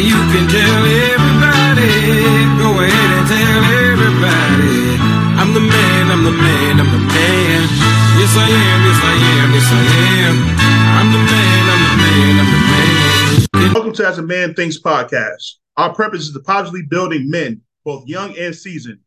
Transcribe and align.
you 0.00 0.20
can 0.28 0.44
tell 0.48 0.82
everybody. 0.84 1.88
Go 2.60 2.68
ahead 2.84 3.10
and 3.16 3.26
tell 3.28 3.62
everybody. 3.88 4.96
I'm 5.40 5.54
the 5.54 5.60
man, 5.60 6.10
I'm 6.10 6.24
the 6.24 6.32
man, 6.32 6.80
I'm 6.80 6.90
the 6.92 6.98
man. 6.98 7.60
Yes, 8.20 8.36
I 8.36 8.48
am, 8.48 8.80
yes, 8.84 9.00
I 9.02 9.14
am, 9.40 9.48
yes, 9.54 9.68
I 9.72 9.82
am. 10.20 10.36
I'm 11.00 11.12
the 11.12 11.18
man, 11.18 11.62
I'm 11.72 11.82
the 11.84 11.94
man, 11.96 12.34
I'm 12.40 12.50
the 12.52 12.60
man. 13.62 13.72
Welcome 13.74 13.92
to 13.94 14.06
As 14.06 14.18
a 14.18 14.22
Man 14.22 14.54
Thinks 14.54 14.78
podcast. 14.78 15.54
Our 15.78 15.94
purpose 15.94 16.22
is 16.22 16.32
to 16.32 16.40
positively 16.40 16.82
building 16.82 17.30
men, 17.30 17.62
both 17.84 18.06
young 18.06 18.36
and 18.36 18.54
seasoned. 18.54 19.00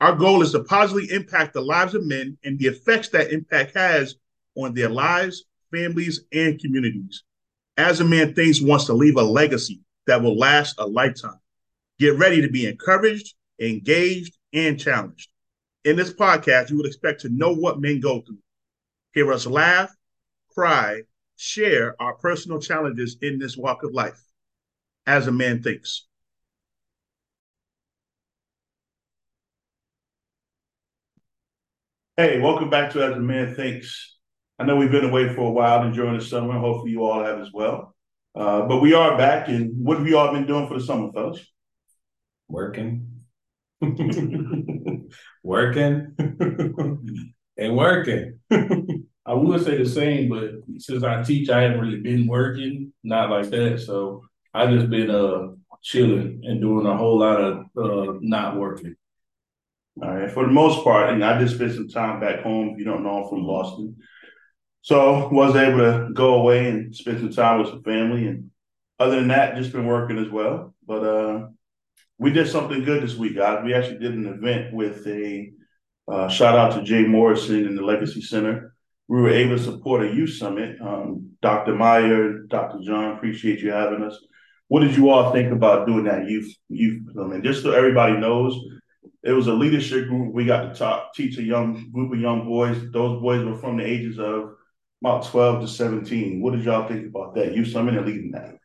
Our 0.00 0.14
goal 0.14 0.42
is 0.42 0.52
to 0.52 0.64
positively 0.64 1.14
impact 1.14 1.54
the 1.54 1.62
lives 1.62 1.94
of 1.94 2.04
men 2.04 2.36
and 2.44 2.58
the 2.58 2.66
effects 2.66 3.08
that 3.10 3.32
impact 3.32 3.74
has 3.74 4.16
on 4.54 4.74
their 4.74 4.90
lives, 4.90 5.44
families, 5.72 6.24
and 6.32 6.60
communities. 6.60 7.22
As 7.78 8.00
a 8.00 8.04
Man 8.04 8.34
Thinks 8.34 8.60
wants 8.60 8.84
to 8.86 8.92
leave 8.92 9.16
a 9.16 9.22
legacy 9.22 9.80
that 10.06 10.22
will 10.22 10.36
last 10.36 10.76
a 10.78 10.86
lifetime. 10.86 11.40
Get 11.98 12.18
ready 12.18 12.42
to 12.42 12.48
be 12.48 12.66
encouraged, 12.66 13.34
engaged, 13.60 14.36
and 14.52 14.78
challenged. 14.78 15.28
In 15.84 15.96
this 15.96 16.12
podcast, 16.12 16.70
you 16.70 16.76
would 16.76 16.86
expect 16.86 17.22
to 17.22 17.28
know 17.28 17.52
what 17.52 17.80
men 17.80 18.00
go 18.00 18.20
through, 18.20 18.38
hear 19.12 19.32
us 19.32 19.46
laugh, 19.46 19.94
cry, 20.54 21.02
share 21.36 22.00
our 22.00 22.14
personal 22.14 22.60
challenges 22.60 23.16
in 23.22 23.38
this 23.38 23.56
walk 23.56 23.82
of 23.82 23.92
life. 23.92 24.20
As 25.06 25.26
a 25.28 25.32
Man 25.32 25.62
Thinks. 25.62 26.06
Hey, 32.16 32.40
welcome 32.40 32.70
back 32.70 32.92
to 32.92 33.02
As 33.04 33.12
a 33.12 33.20
Man 33.20 33.54
Thinks. 33.54 34.16
I 34.58 34.64
know 34.64 34.76
we've 34.76 34.90
been 34.90 35.04
away 35.04 35.32
for 35.34 35.42
a 35.42 35.50
while 35.50 35.82
enjoying 35.84 36.18
the 36.18 36.24
summer. 36.24 36.58
Hopefully, 36.58 36.90
you 36.90 37.04
all 37.04 37.22
have 37.22 37.38
as 37.38 37.52
well. 37.52 37.95
Uh, 38.36 38.66
but 38.66 38.82
we 38.82 38.92
are 38.92 39.16
back, 39.16 39.48
and 39.48 39.72
what 39.82 39.96
have 39.96 40.06
you 40.06 40.18
all 40.18 40.32
been 40.32 40.46
doing 40.46 40.68
for 40.68 40.78
the 40.78 40.84
summer, 40.84 41.10
fellas? 41.12 41.40
Working. 42.48 43.22
working 45.42 46.14
and 47.56 47.76
working. 47.76 48.38
I 48.50 49.32
would 49.32 49.64
say 49.64 49.78
the 49.78 49.88
same, 49.88 50.28
but 50.28 50.50
since 50.78 51.02
I 51.02 51.22
teach, 51.22 51.48
I 51.48 51.62
haven't 51.62 51.80
really 51.80 52.00
been 52.00 52.26
working, 52.26 52.92
not 53.02 53.30
like 53.30 53.48
that. 53.50 53.80
So 53.80 54.24
I've 54.52 54.70
just 54.70 54.90
been 54.90 55.10
uh 55.10 55.48
chilling 55.82 56.42
and 56.44 56.60
doing 56.60 56.86
a 56.86 56.96
whole 56.96 57.18
lot 57.18 57.40
of 57.40 57.66
uh 57.76 58.18
not 58.20 58.56
working. 58.56 58.96
All 60.02 60.14
right. 60.14 60.30
For 60.30 60.44
the 60.44 60.52
most 60.52 60.84
part, 60.84 61.10
and 61.10 61.24
I 61.24 61.40
just 61.40 61.54
spent 61.54 61.72
some 61.72 61.88
time 61.88 62.20
back 62.20 62.42
home. 62.42 62.70
If 62.70 62.78
you 62.78 62.84
don't 62.84 63.02
know, 63.02 63.24
I'm 63.24 63.28
from 63.30 63.46
Boston. 63.46 63.96
So 64.86 65.28
was 65.30 65.56
able 65.56 65.78
to 65.78 66.12
go 66.12 66.34
away 66.34 66.70
and 66.70 66.94
spend 66.94 67.18
some 67.18 67.32
time 67.32 67.58
with 67.58 67.70
some 67.70 67.82
family. 67.82 68.28
And 68.28 68.52
other 69.00 69.16
than 69.16 69.26
that, 69.28 69.56
just 69.56 69.72
been 69.72 69.84
working 69.84 70.16
as 70.16 70.30
well. 70.30 70.76
But 70.86 71.02
uh 71.02 71.48
we 72.18 72.30
did 72.30 72.48
something 72.48 72.84
good 72.84 73.02
this 73.02 73.16
week, 73.16 73.34
guys. 73.34 73.64
We 73.64 73.74
actually 73.74 73.98
did 73.98 74.14
an 74.14 74.26
event 74.26 74.72
with 74.72 75.04
a 75.08 75.50
uh, 76.10 76.28
shout 76.28 76.56
out 76.56 76.72
to 76.74 76.84
Jay 76.84 77.02
Morrison 77.02 77.66
in 77.66 77.74
the 77.74 77.82
Legacy 77.82 78.22
Center. 78.22 78.74
We 79.08 79.20
were 79.20 79.30
able 79.30 79.56
to 79.56 79.62
support 79.62 80.04
a 80.04 80.14
youth 80.14 80.34
summit. 80.34 80.80
Um, 80.80 81.32
Dr. 81.42 81.74
Meyer, 81.74 82.44
Dr. 82.46 82.78
John, 82.80 83.16
appreciate 83.16 83.58
you 83.58 83.72
having 83.72 84.04
us. 84.04 84.16
What 84.68 84.80
did 84.80 84.96
you 84.96 85.10
all 85.10 85.32
think 85.32 85.52
about 85.52 85.88
doing 85.88 86.04
that 86.04 86.30
youth 86.30 86.54
youth 86.68 87.12
summit? 87.12 87.42
Just 87.42 87.64
so 87.64 87.72
everybody 87.72 88.16
knows, 88.18 88.56
it 89.24 89.32
was 89.32 89.48
a 89.48 89.52
leadership 89.52 90.06
group. 90.06 90.32
We 90.32 90.44
got 90.44 90.72
to 90.72 90.78
talk, 90.78 91.12
teach 91.12 91.38
a 91.38 91.42
young 91.42 91.90
group 91.90 92.12
of 92.12 92.20
young 92.20 92.46
boys. 92.46 92.78
Those 92.92 93.20
boys 93.20 93.44
were 93.44 93.58
from 93.58 93.78
the 93.78 93.84
ages 93.84 94.20
of 94.20 94.52
about 95.02 95.26
12 95.26 95.62
to 95.62 95.68
17. 95.68 96.40
What 96.40 96.54
did 96.54 96.64
y'all 96.64 96.88
think 96.88 97.06
about 97.06 97.34
that? 97.34 97.54
Youth 97.54 97.68
summit 97.68 97.96
and 97.96 98.06
leading 98.06 98.32
that? 98.32 98.56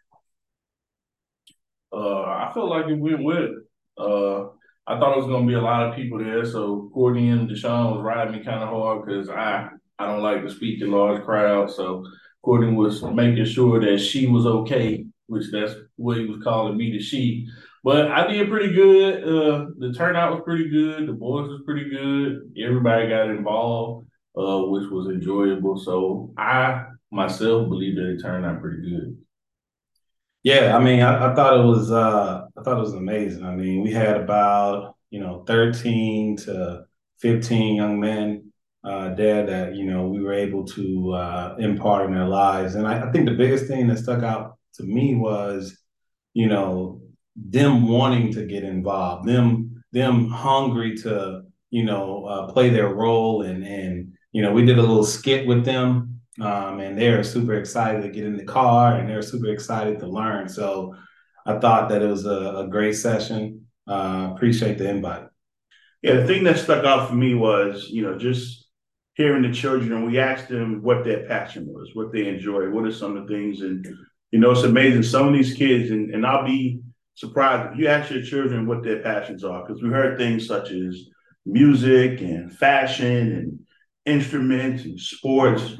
Uh, 1.94 2.22
I 2.22 2.52
felt 2.54 2.70
like 2.70 2.88
it 2.88 2.98
went 2.98 3.23
well. 3.23 3.50
Uh, 3.98 4.50
I 4.88 5.00
thought 5.00 5.14
it 5.16 5.22
was 5.22 5.28
gonna 5.28 5.46
be 5.46 5.54
a 5.54 5.62
lot 5.62 5.88
of 5.88 5.96
people 5.96 6.18
there, 6.18 6.46
so 6.46 6.90
Courtney 6.94 7.30
and 7.30 7.50
Deshaun 7.50 7.95
was 7.95 8.04
riding 8.04 8.33
me 8.33 8.44
kind 8.44 8.64
of 8.64 8.70
hard 8.70 9.05
because 9.05 9.30
I 9.30 9.70
I 10.00 10.08
don't 10.08 10.23
like 10.23 10.42
to 10.42 10.50
speak 10.50 10.82
in 10.82 10.92
large 10.92 11.23
crowds. 11.23 11.76
So 11.76 12.05
Courtney 12.42 12.73
was 12.73 13.04
making 13.04 13.45
sure 13.45 13.80
that 13.80 14.00
she 14.00 14.28
was 14.28 14.45
okay, 14.45 15.05
which 15.28 15.52
that's 15.52 15.73
what 15.98 16.17
he 16.17 16.26
was 16.26 16.42
calling 16.44 16.78
me 16.78 16.92
to 16.94 17.00
she. 17.00 17.48
But 17.84 18.11
I 18.11 18.28
did 18.28 18.50
pretty 18.50 18.73
good. 18.73 19.23
Uh, 19.23 19.66
the 19.78 19.94
turnout 19.94 20.34
was 20.34 20.42
pretty 20.44 20.70
good. 20.70 21.08
The 21.08 21.14
boys 21.14 21.50
was 21.50 21.61
pretty 21.66 21.89
good. 21.89 22.54
Everybody 22.64 23.10
got 23.10 23.30
involved, 23.30 24.08
uh, 24.36 24.61
which 24.64 24.89
was 24.89 25.08
enjoyable. 25.08 25.77
So 25.77 26.33
I 26.37 26.86
myself 27.11 27.67
believe 27.69 27.95
that 27.95 28.09
it 28.09 28.21
turned 28.21 28.45
out 28.45 28.61
pretty 28.61 28.89
good. 28.89 29.17
Yeah, 30.43 30.75
I 30.75 30.83
mean, 30.83 31.02
I, 31.02 31.31
I, 31.31 31.36
thought 31.36 31.59
it 31.59 31.64
was 31.64 31.92
uh 31.92 32.47
I 32.58 32.64
thought 32.64 32.77
it 32.77 32.81
was 32.81 32.93
amazing. 32.93 33.45
I 33.45 33.55
mean, 33.55 33.83
we 33.83 33.92
had 33.92 34.17
about, 34.17 34.95
you 35.11 35.19
know, 35.19 35.43
13 35.45 36.37
to 36.37 36.86
15 37.19 37.75
young 37.75 37.99
men 37.99 38.52
uh 38.83 39.14
there 39.14 39.45
that, 39.45 39.75
you 39.75 39.86
know, 39.86 40.08
we 40.08 40.21
were 40.21 40.33
able 40.33 40.65
to 40.65 41.13
uh 41.13 41.55
impart 41.59 42.08
in 42.08 42.13
their 42.13 42.27
lives. 42.27 42.75
And 42.75 42.87
I, 42.87 43.08
I 43.08 43.11
think 43.11 43.25
the 43.27 43.36
biggest 43.36 43.67
thing 43.67 43.87
that 43.87 43.99
stuck 43.99 44.23
out 44.23 44.58
to 44.75 44.83
me 44.83 45.15
was, 45.15 45.77
you 46.33 46.48
know, 46.48 47.02
them 47.36 47.87
wanting 47.87 48.33
to 48.33 48.45
get 48.45 48.63
involved, 48.63 49.27
them 49.27 49.83
them 49.92 50.27
hungry 50.30 50.95
to, 50.98 51.43
you 51.69 51.83
know, 51.83 52.25
uh, 52.25 52.52
play 52.52 52.69
their 52.69 52.87
role 52.87 53.43
and 53.43 53.63
and 53.63 54.13
you 54.31 54.42
know, 54.42 54.52
we 54.52 54.65
did 54.65 54.77
a 54.77 54.81
little 54.81 55.03
skit 55.03 55.45
with 55.45 55.65
them 55.65 56.21
um, 56.39 56.80
and 56.80 56.97
they're 56.97 57.23
super 57.23 57.53
excited 57.53 58.02
to 58.02 58.09
get 58.09 58.25
in 58.25 58.37
the 58.37 58.43
car 58.43 58.97
and 58.97 59.09
they're 59.09 59.21
super 59.21 59.47
excited 59.47 59.99
to 59.99 60.08
learn. 60.08 60.47
So 60.47 60.95
I 61.45 61.59
thought 61.59 61.89
that 61.89 62.02
it 62.02 62.08
was 62.08 62.25
a, 62.25 62.55
a 62.58 62.67
great 62.67 62.93
session. 62.93 63.65
Uh, 63.87 64.31
appreciate 64.33 64.77
the 64.77 64.89
invite. 64.89 65.25
Yeah, 66.02 66.15
the 66.15 66.27
thing 66.27 66.43
that 66.45 66.58
stuck 66.58 66.86
out 66.86 67.09
for 67.09 67.15
me 67.15 67.36
was, 67.36 67.89
you 67.89 68.03
know, 68.03 68.17
just 68.17 68.67
hearing 69.14 69.43
the 69.43 69.52
children 69.52 70.05
we 70.05 70.19
asked 70.19 70.49
them 70.49 70.81
what 70.81 71.03
their 71.03 71.27
passion 71.27 71.67
was, 71.67 71.89
what 71.93 72.11
they 72.11 72.27
enjoy, 72.27 72.69
what 72.69 72.86
are 72.86 72.92
some 72.92 73.17
of 73.17 73.27
the 73.27 73.33
things. 73.33 73.61
And, 73.61 73.86
you 74.31 74.39
know, 74.39 74.52
it's 74.52 74.63
amazing. 74.63 75.03
Some 75.03 75.27
of 75.27 75.33
these 75.33 75.53
kids, 75.53 75.92
and, 75.92 76.13
and 76.13 76.25
I'll 76.25 76.45
be 76.45 76.80
surprised 77.15 77.73
if 77.73 77.80
you 77.80 77.87
ask 77.87 78.09
your 78.09 78.23
children 78.23 78.65
what 78.65 78.83
their 78.83 79.02
passions 79.02 79.43
are, 79.43 79.65
because 79.65 79.83
we 79.83 79.89
heard 79.89 80.17
things 80.17 80.48
such 80.48 80.71
as 80.71 81.08
music 81.45 82.21
and 82.21 82.52
fashion 82.55 83.31
and 83.33 83.59
instruments 84.06 84.84
and 84.84 85.00
sports. 85.00 85.76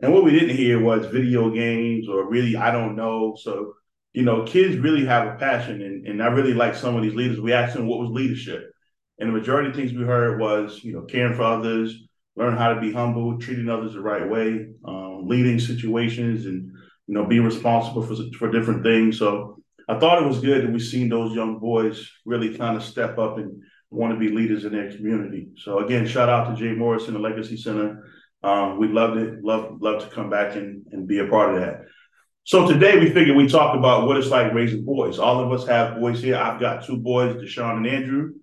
And 0.00 0.12
what 0.12 0.24
we 0.24 0.30
didn't 0.30 0.56
hear 0.56 0.80
was 0.80 1.06
video 1.06 1.50
games 1.50 2.08
or 2.08 2.28
really, 2.28 2.56
I 2.56 2.70
don't 2.70 2.96
know. 2.96 3.36
So, 3.40 3.74
you 4.12 4.22
know, 4.22 4.44
kids 4.44 4.76
really 4.76 5.04
have 5.06 5.26
a 5.26 5.36
passion. 5.36 5.82
And, 5.82 6.06
and 6.06 6.22
I 6.22 6.28
really 6.28 6.54
like 6.54 6.74
some 6.74 6.96
of 6.96 7.02
these 7.02 7.14
leaders. 7.14 7.40
We 7.40 7.52
asked 7.52 7.74
them 7.74 7.86
what 7.86 8.00
was 8.00 8.10
leadership. 8.10 8.70
And 9.18 9.28
the 9.28 9.32
majority 9.32 9.70
of 9.70 9.76
things 9.76 9.92
we 9.92 10.04
heard 10.04 10.40
was, 10.40 10.82
you 10.82 10.92
know, 10.92 11.02
caring 11.02 11.34
for 11.34 11.42
others, 11.42 11.94
learn 12.36 12.56
how 12.56 12.74
to 12.74 12.80
be 12.80 12.92
humble, 12.92 13.38
treating 13.38 13.68
others 13.68 13.94
the 13.94 14.00
right 14.00 14.28
way, 14.28 14.66
um, 14.84 15.26
leading 15.26 15.58
situations 15.58 16.46
and, 16.46 16.70
you 17.06 17.14
know, 17.14 17.26
being 17.26 17.44
responsible 17.44 18.02
for, 18.02 18.16
for 18.38 18.50
different 18.50 18.82
things. 18.82 19.18
So 19.18 19.58
I 19.88 19.98
thought 19.98 20.22
it 20.22 20.26
was 20.26 20.40
good 20.40 20.64
that 20.64 20.72
we 20.72 20.80
seen 20.80 21.08
those 21.08 21.34
young 21.34 21.58
boys 21.58 22.08
really 22.24 22.56
kind 22.56 22.76
of 22.76 22.82
step 22.82 23.18
up 23.18 23.38
and 23.38 23.62
want 23.94 24.12
to 24.12 24.18
be 24.18 24.28
leaders 24.28 24.64
in 24.64 24.72
their 24.72 24.90
community. 24.90 25.48
So 25.56 25.78
again, 25.78 26.06
shout 26.06 26.28
out 26.28 26.48
to 26.48 26.60
Jay 26.60 26.74
Morrison, 26.74 27.14
and 27.14 27.24
the 27.24 27.28
Legacy 27.28 27.56
Center. 27.56 28.10
Um, 28.42 28.78
we 28.78 28.88
loved 28.88 29.18
it. 29.18 29.42
Love 29.42 29.78
love 29.80 30.02
to 30.02 30.14
come 30.14 30.28
back 30.28 30.56
and, 30.56 30.84
and 30.92 31.08
be 31.08 31.20
a 31.20 31.26
part 31.26 31.54
of 31.54 31.60
that. 31.60 31.86
So 32.44 32.66
today 32.66 32.98
we 32.98 33.10
figured 33.10 33.36
we 33.36 33.48
talk 33.48 33.74
about 33.74 34.06
what 34.06 34.18
it's 34.18 34.28
like 34.28 34.52
raising 34.52 34.84
boys. 34.84 35.18
All 35.18 35.42
of 35.42 35.50
us 35.58 35.66
have 35.66 35.98
boys 35.98 36.22
here. 36.22 36.36
I've 36.36 36.60
got 36.60 36.84
two 36.84 36.98
boys, 36.98 37.36
Deshaun 37.36 37.78
and 37.78 37.86
Andrew, 37.86 38.34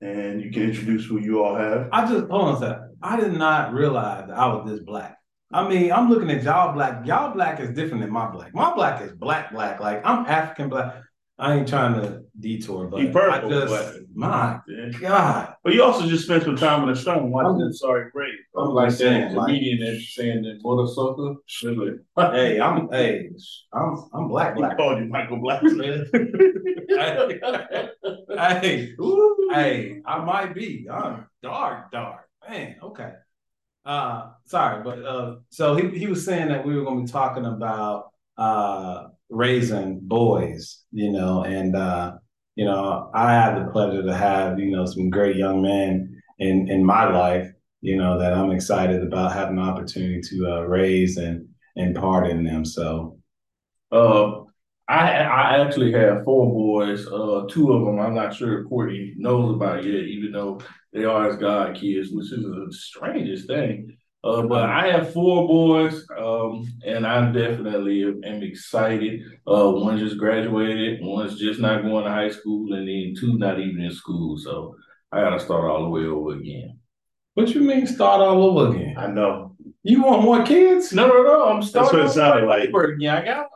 and 0.00 0.40
you 0.40 0.52
can 0.52 0.62
introduce 0.62 1.04
who 1.04 1.18
you 1.18 1.42
all 1.42 1.56
have. 1.56 1.88
I 1.90 2.02
just 2.02 2.30
hold 2.30 2.42
on 2.42 2.56
a 2.56 2.60
second. 2.60 2.96
I 3.02 3.18
did 3.18 3.32
not 3.32 3.72
realize 3.72 4.28
that 4.28 4.38
I 4.38 4.46
was 4.46 4.70
this 4.70 4.80
black. 4.80 5.16
I 5.52 5.68
mean, 5.68 5.90
I'm 5.90 6.08
looking 6.08 6.30
at 6.30 6.44
y'all 6.44 6.72
black. 6.72 7.04
Y'all 7.04 7.34
black 7.34 7.58
is 7.58 7.70
different 7.70 8.02
than 8.02 8.12
my 8.12 8.30
black. 8.30 8.54
My 8.54 8.72
black 8.72 9.02
is 9.02 9.12
black, 9.12 9.52
black. 9.52 9.80
Like 9.80 10.02
I'm 10.04 10.26
African 10.26 10.68
black. 10.68 10.94
I 11.40 11.56
ain't 11.56 11.68
trying 11.68 11.94
to 11.94 12.22
detour, 12.38 12.86
but 12.88 13.00
He 13.00 13.08
purple, 13.08 13.32
I 13.54 13.60
just, 13.66 13.72
but- 13.72 13.96
my 14.14 14.60
Yeah. 14.68 14.90
God, 15.00 15.54
But 15.64 15.72
you 15.74 15.82
also 15.82 16.06
just 16.06 16.24
spent 16.24 16.42
some 16.44 16.56
time 16.56 16.82
in 16.82 16.88
the 16.90 16.96
sun 16.96 17.18
I'm 17.18 17.30
watching 17.30 17.66
just- 17.68 17.80
Sorry 17.80 18.10
Grave. 18.10 18.34
I'm 18.56 18.66
like 18.68 18.74
like 18.74 18.88
that 18.90 18.96
saying, 18.98 19.34
like, 19.34 19.46
comedian 19.46 19.78
that's 19.84 20.14
saying 20.14 20.42
that 20.42 20.58
mother 20.62 20.86
sucker. 20.86 21.36
Really. 21.64 21.98
hey, 22.16 22.60
I'm, 22.60 22.88
hey, 22.90 23.30
I'm, 23.72 24.04
I'm 24.12 24.28
black, 24.28 24.54
He 24.54 24.60
black. 24.60 24.76
called 24.76 24.98
you 24.98 25.06
Michael 25.06 25.38
Black. 25.40 25.62
hey, 28.28 28.94
hey, 29.52 30.00
I 30.04 30.18
might 30.24 30.54
be. 30.54 30.86
I'm 30.90 31.26
dark, 31.42 31.90
dark. 31.92 32.26
Man, 32.48 32.76
okay. 32.82 33.12
Uh 33.84 34.32
sorry, 34.44 34.82
but 34.84 34.98
uh 35.04 35.36
so 35.48 35.74
he, 35.74 35.88
he 35.98 36.06
was 36.06 36.24
saying 36.24 36.48
that 36.48 36.66
we 36.66 36.76
were 36.76 36.84
gonna 36.84 37.00
be 37.02 37.06
talking 37.10 37.46
about 37.46 38.10
uh 38.36 39.08
raising 39.30 40.00
boys, 40.02 40.82
you 40.92 41.12
know, 41.12 41.44
and 41.44 41.76
uh, 41.76 42.14
you 42.56 42.64
know, 42.64 43.10
I 43.14 43.32
have 43.32 43.64
the 43.64 43.70
pleasure 43.72 44.02
to 44.02 44.14
have, 44.14 44.58
you 44.58 44.70
know, 44.70 44.86
some 44.86 45.10
great 45.10 45.36
young 45.36 45.62
men 45.62 46.22
in 46.38 46.68
in 46.68 46.84
my 46.84 47.10
life, 47.10 47.48
you 47.80 47.96
know, 47.96 48.18
that 48.18 48.34
I'm 48.34 48.50
excited 48.50 49.02
about 49.02 49.32
having 49.32 49.56
the 49.56 49.62
opportunity 49.62 50.20
to 50.22 50.52
uh 50.56 50.62
raise 50.62 51.16
and 51.16 51.48
impart 51.76 52.28
in 52.30 52.44
them. 52.44 52.64
So 52.64 53.18
Uh, 53.92 54.42
I 54.88 55.22
I 55.22 55.58
actually 55.64 55.92
have 55.92 56.24
four 56.24 56.52
boys. 56.52 57.06
Uh, 57.06 57.46
two 57.48 57.72
of 57.72 57.84
them 57.86 57.98
I'm 58.00 58.14
not 58.14 58.34
sure 58.34 58.64
Courtney 58.64 59.14
knows 59.16 59.54
about 59.54 59.84
yet, 59.84 60.04
even 60.04 60.32
though 60.32 60.60
they 60.92 61.04
are 61.04 61.26
his 61.26 61.36
god 61.36 61.76
kids, 61.76 62.10
which 62.12 62.32
is 62.32 62.42
the 62.44 62.66
strangest 62.70 63.46
thing. 63.46 63.96
Uh, 64.22 64.42
but 64.42 64.68
I 64.68 64.88
have 64.92 65.14
four 65.14 65.48
boys, 65.48 66.04
um, 66.18 66.68
and 66.84 67.06
I 67.06 67.32
definitely 67.32 68.02
am 68.02 68.42
excited. 68.42 69.22
Uh, 69.46 69.70
one 69.70 69.96
just 69.98 70.18
graduated, 70.18 71.00
one's 71.02 71.38
just 71.38 71.58
not 71.58 71.82
going 71.82 72.04
to 72.04 72.10
high 72.10 72.28
school, 72.28 72.74
and 72.74 72.86
then 72.86 73.14
two 73.18 73.38
not 73.38 73.58
even 73.58 73.80
in 73.82 73.90
school. 73.92 74.36
So 74.36 74.76
I 75.10 75.22
got 75.22 75.30
to 75.30 75.40
start 75.40 75.64
all 75.70 75.84
the 75.84 75.88
way 75.88 76.04
over 76.04 76.34
again. 76.34 76.78
What 77.34 77.48
you 77.54 77.62
mean 77.62 77.86
start 77.86 78.20
all 78.20 78.58
over 78.58 78.76
again? 78.76 78.96
I 78.98 79.06
know. 79.06 79.56
You 79.82 80.02
want 80.02 80.22
more 80.24 80.44
kids? 80.44 80.92
No, 80.92 81.06
no, 81.08 81.22
no. 81.22 81.44
I'm 81.46 81.62
starting. 81.62 82.00
That's 82.00 82.16
what 82.16 82.24
it 82.26 82.30
sounded 82.30 82.46
like. 82.46 82.68
over 82.68 82.92
again. 82.92 83.16
I 83.16 83.24
got, 83.24 83.46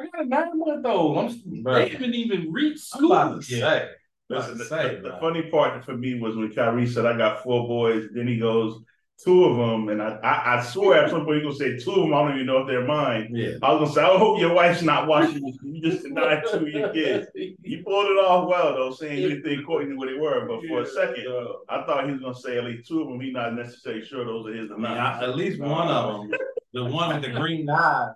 I 0.00 0.06
got 0.06 0.24
a 0.24 0.28
nine 0.28 0.58
month 0.58 0.84
old. 0.84 1.18
I'm. 1.18 1.62
Bro. 1.62 1.74
They 1.74 1.88
haven't 1.90 2.14
even 2.14 2.50
reached 2.52 2.88
I'm 2.94 2.98
school. 2.98 3.12
about 3.12 3.42
to 3.42 3.54
yet. 3.54 3.60
say. 3.60 3.88
Listen, 4.28 4.58
the, 4.58 4.64
say, 4.64 4.96
the- 4.96 5.10
the 5.10 5.16
funny 5.20 5.42
part 5.42 5.84
for 5.84 5.96
me 5.96 6.18
was 6.18 6.34
when 6.36 6.52
Kyrie 6.52 6.88
said, 6.88 7.06
I 7.06 7.16
got 7.16 7.44
four 7.44 7.68
boys. 7.68 8.08
Then 8.12 8.26
he 8.26 8.38
goes, 8.40 8.82
two 9.22 9.44
of 9.44 9.56
them. 9.56 9.88
And 9.88 10.02
I, 10.02 10.16
I, 10.22 10.58
I 10.58 10.62
swear 10.62 11.04
at 11.04 11.10
some 11.10 11.24
point 11.24 11.42
you're 11.42 11.52
to 11.52 11.56
say 11.56 11.78
two 11.78 11.90
of 11.92 11.96
them. 12.02 12.14
I 12.14 12.22
don't 12.22 12.34
even 12.34 12.46
know 12.46 12.58
if 12.58 12.66
they're 12.66 12.84
mine. 12.84 13.28
Yeah. 13.32 13.52
I 13.62 13.72
was 13.72 13.90
to 13.90 13.94
say, 13.96 14.02
I 14.02 14.18
hope 14.18 14.38
your 14.40 14.52
wife's 14.52 14.82
not 14.82 15.06
watching 15.08 15.42
this. 15.42 15.56
You 15.62 15.80
just 15.80 16.02
denied 16.04 16.42
two 16.50 16.58
of 16.58 16.68
your 16.68 16.92
kids. 16.92 17.28
You 17.34 17.82
pulled 17.82 18.06
it 18.06 18.18
off 18.18 18.48
well, 18.48 18.74
though, 18.74 18.92
saying 18.92 19.18
you 19.22 19.28
didn't 19.30 19.44
think 19.44 19.66
Courtney 19.66 19.90
knew 19.90 19.98
what 19.98 20.08
they 20.08 20.14
were. 20.18 20.46
But 20.46 20.66
for 20.68 20.82
a 20.82 20.86
second, 20.86 21.26
Uh, 21.28 21.46
I 21.68 21.84
thought 21.86 22.06
he 22.06 22.12
was 22.12 22.36
to 22.36 22.42
say 22.42 22.58
at 22.58 22.64
least 22.64 22.88
two 22.88 23.02
of 23.02 23.08
them. 23.08 23.20
He's 23.20 23.32
not 23.32 23.54
necessarily 23.54 24.04
sure 24.04 24.24
those 24.24 24.46
are 24.46 24.54
his 24.54 24.70
or 24.70 24.74
I 24.74 24.76
mean, 24.76 24.82
not. 24.82 25.22
I- 25.22 25.24
at 25.28 25.36
least 25.36 25.60
one 25.60 25.88
of 25.88 26.28
them, 26.28 26.38
the 26.74 26.84
one 26.84 27.14
with 27.20 27.24
the 27.24 27.38
green 27.38 27.68
eyes. 27.70 28.10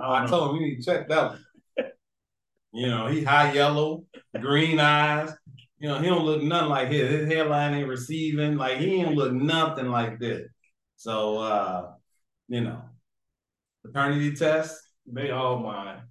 I 0.00 0.26
told 0.26 0.50
him 0.50 0.62
we 0.62 0.68
need 0.68 0.76
to 0.76 0.84
check 0.84 1.08
that 1.08 1.30
one. 1.30 1.44
You 2.72 2.86
know, 2.86 3.06
he 3.06 3.24
high 3.24 3.52
yellow, 3.52 4.04
green 4.40 4.78
eyes. 4.78 5.30
You 5.80 5.88
know, 5.88 6.00
he 6.00 6.08
don't 6.08 6.24
look 6.24 6.42
nothing 6.42 6.70
like 6.70 6.88
his. 6.88 7.08
His 7.10 7.28
hairline 7.28 7.74
ain't 7.74 7.88
receiving. 7.88 8.56
Like 8.56 8.78
he 8.78 8.96
ain't 8.96 9.14
look 9.14 9.32
nothing 9.32 9.86
like 9.86 10.18
this. 10.18 10.48
So 10.96 11.38
uh, 11.38 11.92
you 12.48 12.62
know, 12.62 12.82
paternity 13.84 14.34
test. 14.34 14.76
they 15.06 15.30
all 15.30 15.60
mine. 15.60 16.02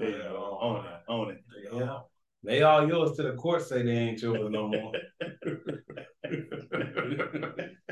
You 0.00 0.12
go. 0.12 0.58
Own 0.60 0.86
it. 0.86 1.00
Own 1.08 1.30
it. 1.30 1.44
Yeah. 1.72 1.98
They 2.44 2.62
all 2.62 2.88
yours 2.88 3.16
to 3.16 3.22
the 3.22 3.34
court 3.34 3.62
say 3.62 3.82
they 3.82 3.92
ain't 3.92 4.22
yours 4.22 4.48
no 4.50 4.68
more. 4.68 4.92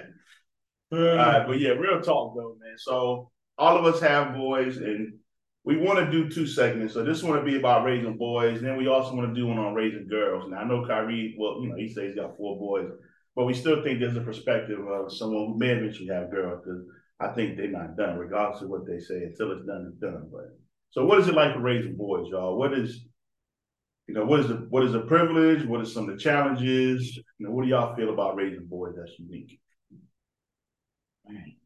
All 0.93 0.99
right, 0.99 1.47
but 1.47 1.61
yeah, 1.61 1.71
real 1.71 2.01
talk 2.01 2.35
though, 2.37 2.57
man. 2.61 2.77
So 2.77 3.31
all 3.57 3.79
of 3.79 3.85
us 3.85 4.01
have 4.01 4.35
boys, 4.35 4.79
and 4.79 5.15
we 5.71 5.77
want 5.77 6.01
to 6.01 6.11
do 6.11 6.29
two 6.29 6.49
segments. 6.49 6.95
So 6.95 7.05
this 7.05 7.23
one 7.23 7.39
to 7.39 7.45
be 7.45 7.57
about 7.57 7.85
raising 7.85 8.17
boys, 8.17 8.59
and 8.59 8.67
then 8.67 8.77
we 8.77 8.89
also 8.89 9.15
want 9.15 9.33
to 9.33 9.41
do 9.41 9.47
one 9.47 9.59
on 9.59 9.73
raising 9.73 10.09
girls. 10.09 10.51
Now 10.51 10.59
I 10.59 10.65
know 10.65 10.85
Kyrie, 10.85 11.37
well, 11.39 11.63
you 11.63 11.69
know, 11.69 11.77
he 11.77 11.87
says 11.87 12.09
he's 12.09 12.17
got 12.17 12.37
four 12.37 12.59
boys, 12.59 12.91
but 13.37 13.45
we 13.45 13.55
still 13.55 13.81
think 13.81 14.01
there's 14.01 14.17
a 14.17 14.21
perspective 14.21 14.81
of 14.81 15.13
someone 15.13 15.47
who 15.47 15.59
may 15.59 15.69
eventually 15.69 16.09
have 16.09 16.33
girls 16.33 16.61
because 16.65 16.83
I 17.21 17.29
think 17.29 17.57
they're 17.57 17.69
not 17.69 17.97
done, 17.97 18.19
regardless 18.19 18.63
of 18.63 18.69
what 18.69 18.85
they 18.85 18.99
say. 18.99 19.23
Until 19.23 19.53
it's 19.53 19.65
done, 19.65 19.93
it's 19.93 20.01
done. 20.01 20.29
But 20.33 20.59
so, 20.91 21.05
what 21.05 21.21
is 21.21 21.29
it 21.29 21.35
like 21.35 21.55
for 21.55 21.61
raising 21.61 21.97
boys, 21.97 22.27
y'all? 22.29 22.59
What 22.59 22.77
is 22.77 23.05
you 24.09 24.15
know, 24.15 24.25
what 24.25 24.41
is 24.41 24.49
the 24.49 24.67
what 24.71 24.83
is 24.83 24.91
the 24.91 25.03
privilege? 25.03 25.65
What 25.65 25.81
are 25.81 25.85
some 25.85 26.09
of 26.09 26.17
the 26.17 26.21
challenges? 26.21 27.17
You 27.17 27.47
know, 27.47 27.53
what 27.53 27.63
do 27.63 27.69
y'all 27.69 27.95
feel 27.95 28.13
about 28.13 28.35
raising 28.35 28.67
boys 28.67 28.95
that's 28.97 29.17
unique? 29.21 29.61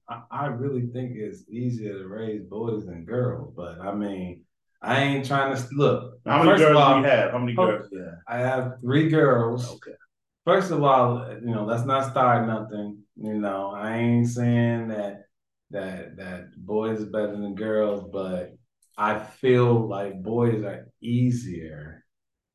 I, 0.08 0.22
I 0.30 0.46
really 0.46 0.86
think 0.92 1.12
it's 1.16 1.48
easier 1.48 1.98
to 1.98 2.08
raise 2.08 2.42
boys 2.42 2.86
than 2.86 3.04
girls, 3.04 3.52
but 3.56 3.80
I 3.80 3.94
mean, 3.94 4.44
I 4.82 5.02
ain't 5.02 5.26
trying 5.26 5.56
to 5.56 5.68
look. 5.72 6.18
How 6.26 6.42
many 6.42 6.58
girls 6.58 6.76
all, 6.76 6.94
do 6.96 7.00
you 7.00 7.06
have? 7.06 7.30
How 7.30 7.38
many 7.38 7.54
oh, 7.56 7.66
girls 7.66 7.88
you? 7.90 8.10
I 8.28 8.38
have 8.38 8.74
three 8.82 9.08
girls. 9.08 9.70
Okay. 9.70 9.96
First 10.44 10.70
of 10.70 10.82
all, 10.82 11.26
you 11.42 11.54
know, 11.54 11.64
let's 11.64 11.86
not 11.86 12.10
start 12.10 12.46
nothing. 12.46 12.98
You 13.16 13.34
know, 13.34 13.70
I 13.70 13.96
ain't 13.96 14.28
saying 14.28 14.88
that 14.88 15.22
that 15.70 16.16
that 16.16 16.50
boys 16.56 17.02
are 17.02 17.06
better 17.06 17.32
than 17.32 17.54
girls, 17.54 18.04
but 18.12 18.52
I 18.98 19.18
feel 19.18 19.88
like 19.88 20.22
boys 20.22 20.62
are 20.62 20.88
easier 21.00 22.04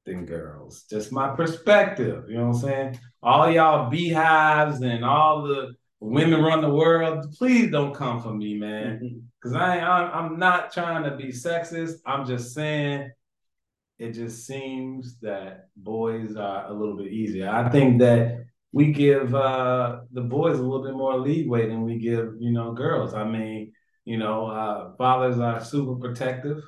than 0.06 0.25
girls. 0.25 0.84
Just 0.90 1.12
my 1.12 1.36
perspective. 1.36 2.25
You 2.30 2.38
know 2.38 2.48
what 2.50 2.56
I'm 2.56 2.62
saying? 2.62 3.00
All 3.24 3.51
y'all 3.51 3.90
beehives 3.90 4.81
and 4.81 5.04
all 5.04 5.44
the 5.44 5.74
women 6.00 6.42
run 6.42 6.62
the 6.62 6.74
world. 6.74 7.34
Please 7.38 7.72
don't 7.72 7.94
come 7.94 8.22
for 8.22 8.34
me, 8.34 8.56
man. 8.56 9.24
Cause 9.42 9.54
I 9.54 9.80
I'm, 9.80 10.12
I'm 10.12 10.40
not 10.40 10.74
trying 10.74 11.04
to 11.04 11.16
be 11.16 11.28
sexist. 11.28 12.00
I'm 12.06 12.25
just 12.25 12.54
saying 12.54 13.12
it 13.98 14.13
just 14.13 14.48
seems 14.48 15.18
that 15.22 15.69
boys 15.75 16.36
are 16.36 16.68
a 16.68 16.74
little 16.74 16.98
bit 16.98 17.12
easier. 17.12 17.50
I 17.50 17.69
think 17.69 18.00
that 18.00 18.46
we 18.72 18.92
give 18.92 19.36
uh, 19.36 20.00
the 20.12 20.22
boys 20.22 20.57
a 20.57 20.62
little 20.62 20.84
bit 20.84 20.94
more 20.94 21.19
leeway 21.19 21.68
than 21.68 21.84
we 21.84 21.98
give, 21.98 22.34
you 22.40 22.51
know, 22.51 22.72
girls. 22.72 23.13
I 23.13 23.24
mean, 23.25 23.74
you 24.06 24.18
know, 24.18 24.48
uh, 24.48 24.96
fathers 24.98 25.40
are 25.40 25.63
super 25.63 25.96
protective 25.96 26.62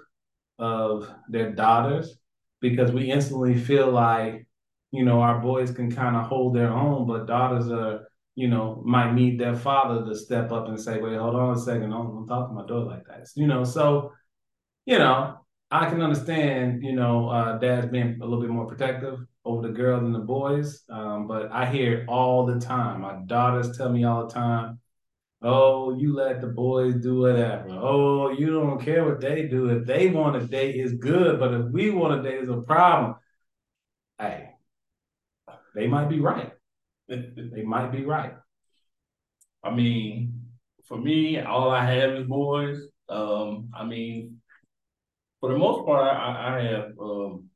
of 0.59 1.09
their 1.29 1.51
daughters 1.51 2.17
because 2.59 2.91
we 2.91 3.11
instantly 3.11 3.57
feel 3.57 3.91
like, 3.91 4.45
you 4.91 5.05
know, 5.05 5.21
our 5.21 5.39
boys 5.39 5.71
can 5.71 5.91
kind 5.91 6.15
of 6.15 6.25
hold 6.25 6.55
their 6.55 6.71
own, 6.71 7.07
but 7.07 7.27
daughters 7.27 7.71
are, 7.71 8.07
you 8.35 8.47
know, 8.47 8.81
might 8.85 9.13
need 9.13 9.39
their 9.39 9.55
father 9.55 10.05
to 10.05 10.15
step 10.15 10.51
up 10.51 10.67
and 10.67 10.79
say, 10.79 10.99
wait, 10.99 11.17
hold 11.17 11.35
on 11.35 11.55
a 11.55 11.59
second, 11.59 11.89
don't, 11.89 12.07
don't 12.13 12.27
talk 12.27 12.49
to 12.49 12.53
my 12.53 12.65
daughter 12.65 12.85
like 12.85 13.05
that. 13.07 13.27
You 13.35 13.47
know, 13.47 13.63
so, 13.63 14.13
you 14.85 14.97
know, 14.97 15.37
I 15.69 15.89
can 15.89 16.01
understand, 16.01 16.83
you 16.83 16.93
know, 16.93 17.29
uh, 17.29 17.57
dads 17.57 17.87
being 17.87 18.19
a 18.21 18.25
little 18.25 18.41
bit 18.41 18.49
more 18.49 18.67
protective 18.67 19.19
over 19.45 19.67
the 19.67 19.73
girls 19.73 20.03
and 20.03 20.13
the 20.13 20.19
boys. 20.19 20.83
Um, 20.89 21.27
but 21.27 21.51
I 21.51 21.65
hear 21.65 22.05
all 22.07 22.45
the 22.45 22.59
time. 22.59 23.01
My 23.01 23.19
daughters 23.25 23.77
tell 23.77 23.89
me 23.89 24.03
all 24.03 24.27
the 24.27 24.33
time, 24.33 24.79
oh, 25.41 25.97
you 25.97 26.13
let 26.13 26.41
the 26.41 26.47
boys 26.47 26.95
do 26.95 27.21
whatever. 27.21 27.69
Oh, 27.69 28.31
you 28.31 28.47
don't 28.47 28.81
care 28.81 29.05
what 29.05 29.21
they 29.21 29.47
do. 29.47 29.69
If 29.69 29.85
they 29.85 30.07
want 30.07 30.39
to 30.39 30.47
date, 30.47 30.75
it's 30.75 30.93
good. 30.93 31.39
But 31.39 31.53
if 31.53 31.65
we 31.71 31.89
want 31.89 32.21
to 32.21 32.29
date, 32.29 32.39
it's 32.41 32.49
a 32.49 32.61
problem. 32.61 33.15
Hey, 34.19 34.49
they 35.73 35.87
might 35.87 36.09
be 36.09 36.19
right. 36.19 36.53
They 37.53 37.63
might 37.63 37.91
be 37.91 38.05
right. 38.05 38.33
I 39.63 39.71
mean, 39.71 40.45
for 40.85 40.97
me, 40.97 41.39
all 41.39 41.69
I 41.69 41.85
have 41.85 42.11
is 42.11 42.27
boys. 42.27 42.79
Um, 43.09 43.69
I 43.75 43.85
mean, 43.85 44.41
for 45.39 45.51
the 45.51 45.57
most 45.57 45.85
part, 45.85 46.03
I, 46.03 46.57
I 46.57 46.61
have 46.63 46.93
um, 46.99 47.49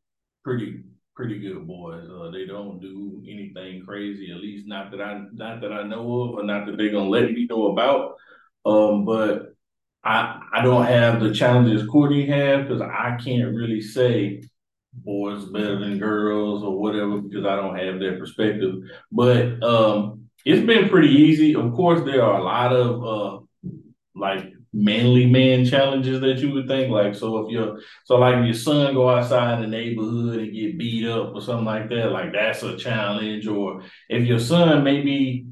pretty 0.44 0.84
pretty 1.16 1.40
good 1.40 1.66
boys. 1.66 2.08
Uh, 2.10 2.30
they 2.32 2.46
don't 2.46 2.80
do 2.82 3.24
anything 3.28 3.86
crazy, 3.86 4.32
at 4.32 4.38
least 4.42 4.68
not 4.68 4.92
that 4.92 5.02
I 5.02 5.24
not 5.32 5.62
that 5.62 5.72
I 5.72 5.84
know 5.84 6.22
of, 6.22 6.32
or 6.36 6.44
not 6.44 6.66
that 6.66 6.78
they're 6.78 6.92
gonna 6.92 7.10
let 7.10 7.32
me 7.32 7.46
know 7.46 7.68
about. 7.72 8.16
Um, 8.66 9.06
but 9.06 9.54
I 10.04 10.42
I 10.54 10.62
don't 10.62 10.86
have 10.86 11.22
the 11.22 11.34
challenges 11.34 11.88
Courtney 11.88 12.26
have 12.28 12.68
because 12.68 12.82
I 12.82 13.18
can't 13.24 13.56
really 13.56 13.82
say 13.82 14.44
boys 15.04 15.46
better 15.46 15.80
than 15.80 16.00
girls 16.00 16.64
or 16.64 16.80
whatever 16.80 17.20
because 17.22 17.46
I 17.46 17.56
don't 17.56 17.78
have 17.78 18.00
that 18.00 18.20
perspective. 18.20 18.76
But 19.12 19.62
um, 19.64 20.30
it's 20.46 20.66
been 20.66 20.90
pretty 20.90 21.10
easy. 21.10 21.56
Of 21.56 21.74
course, 21.74 22.02
there 22.06 22.24
are 22.24 22.40
a 22.40 22.44
lot 22.44 22.74
of 22.74 23.04
uh, 23.04 23.70
like 24.16 24.54
manly 24.74 25.26
man 25.26 25.66
challenges 25.66 26.20
that 26.20 26.38
you 26.40 26.52
would 26.52 26.68
think 26.68 26.92
like 26.92 27.16
so 27.16 27.46
if 27.46 27.50
your 27.50 27.80
so 28.04 28.18
like 28.18 28.36
if 28.36 28.46
your 28.46 28.54
son 28.54 28.94
go 28.94 29.10
outside 29.10 29.64
the 29.64 29.68
neighborhood 29.68 30.40
and 30.40 30.54
get 30.54 30.78
beat 30.78 31.08
up 31.08 31.34
or 31.34 31.42
something 31.42 31.64
like 31.64 31.88
that 31.88 32.12
like 32.12 32.34
that's 32.34 32.62
a 32.62 32.76
challenge 32.76 33.48
or 33.48 33.82
if 34.10 34.28
your 34.28 34.40
son 34.40 34.84
maybe 34.84 35.48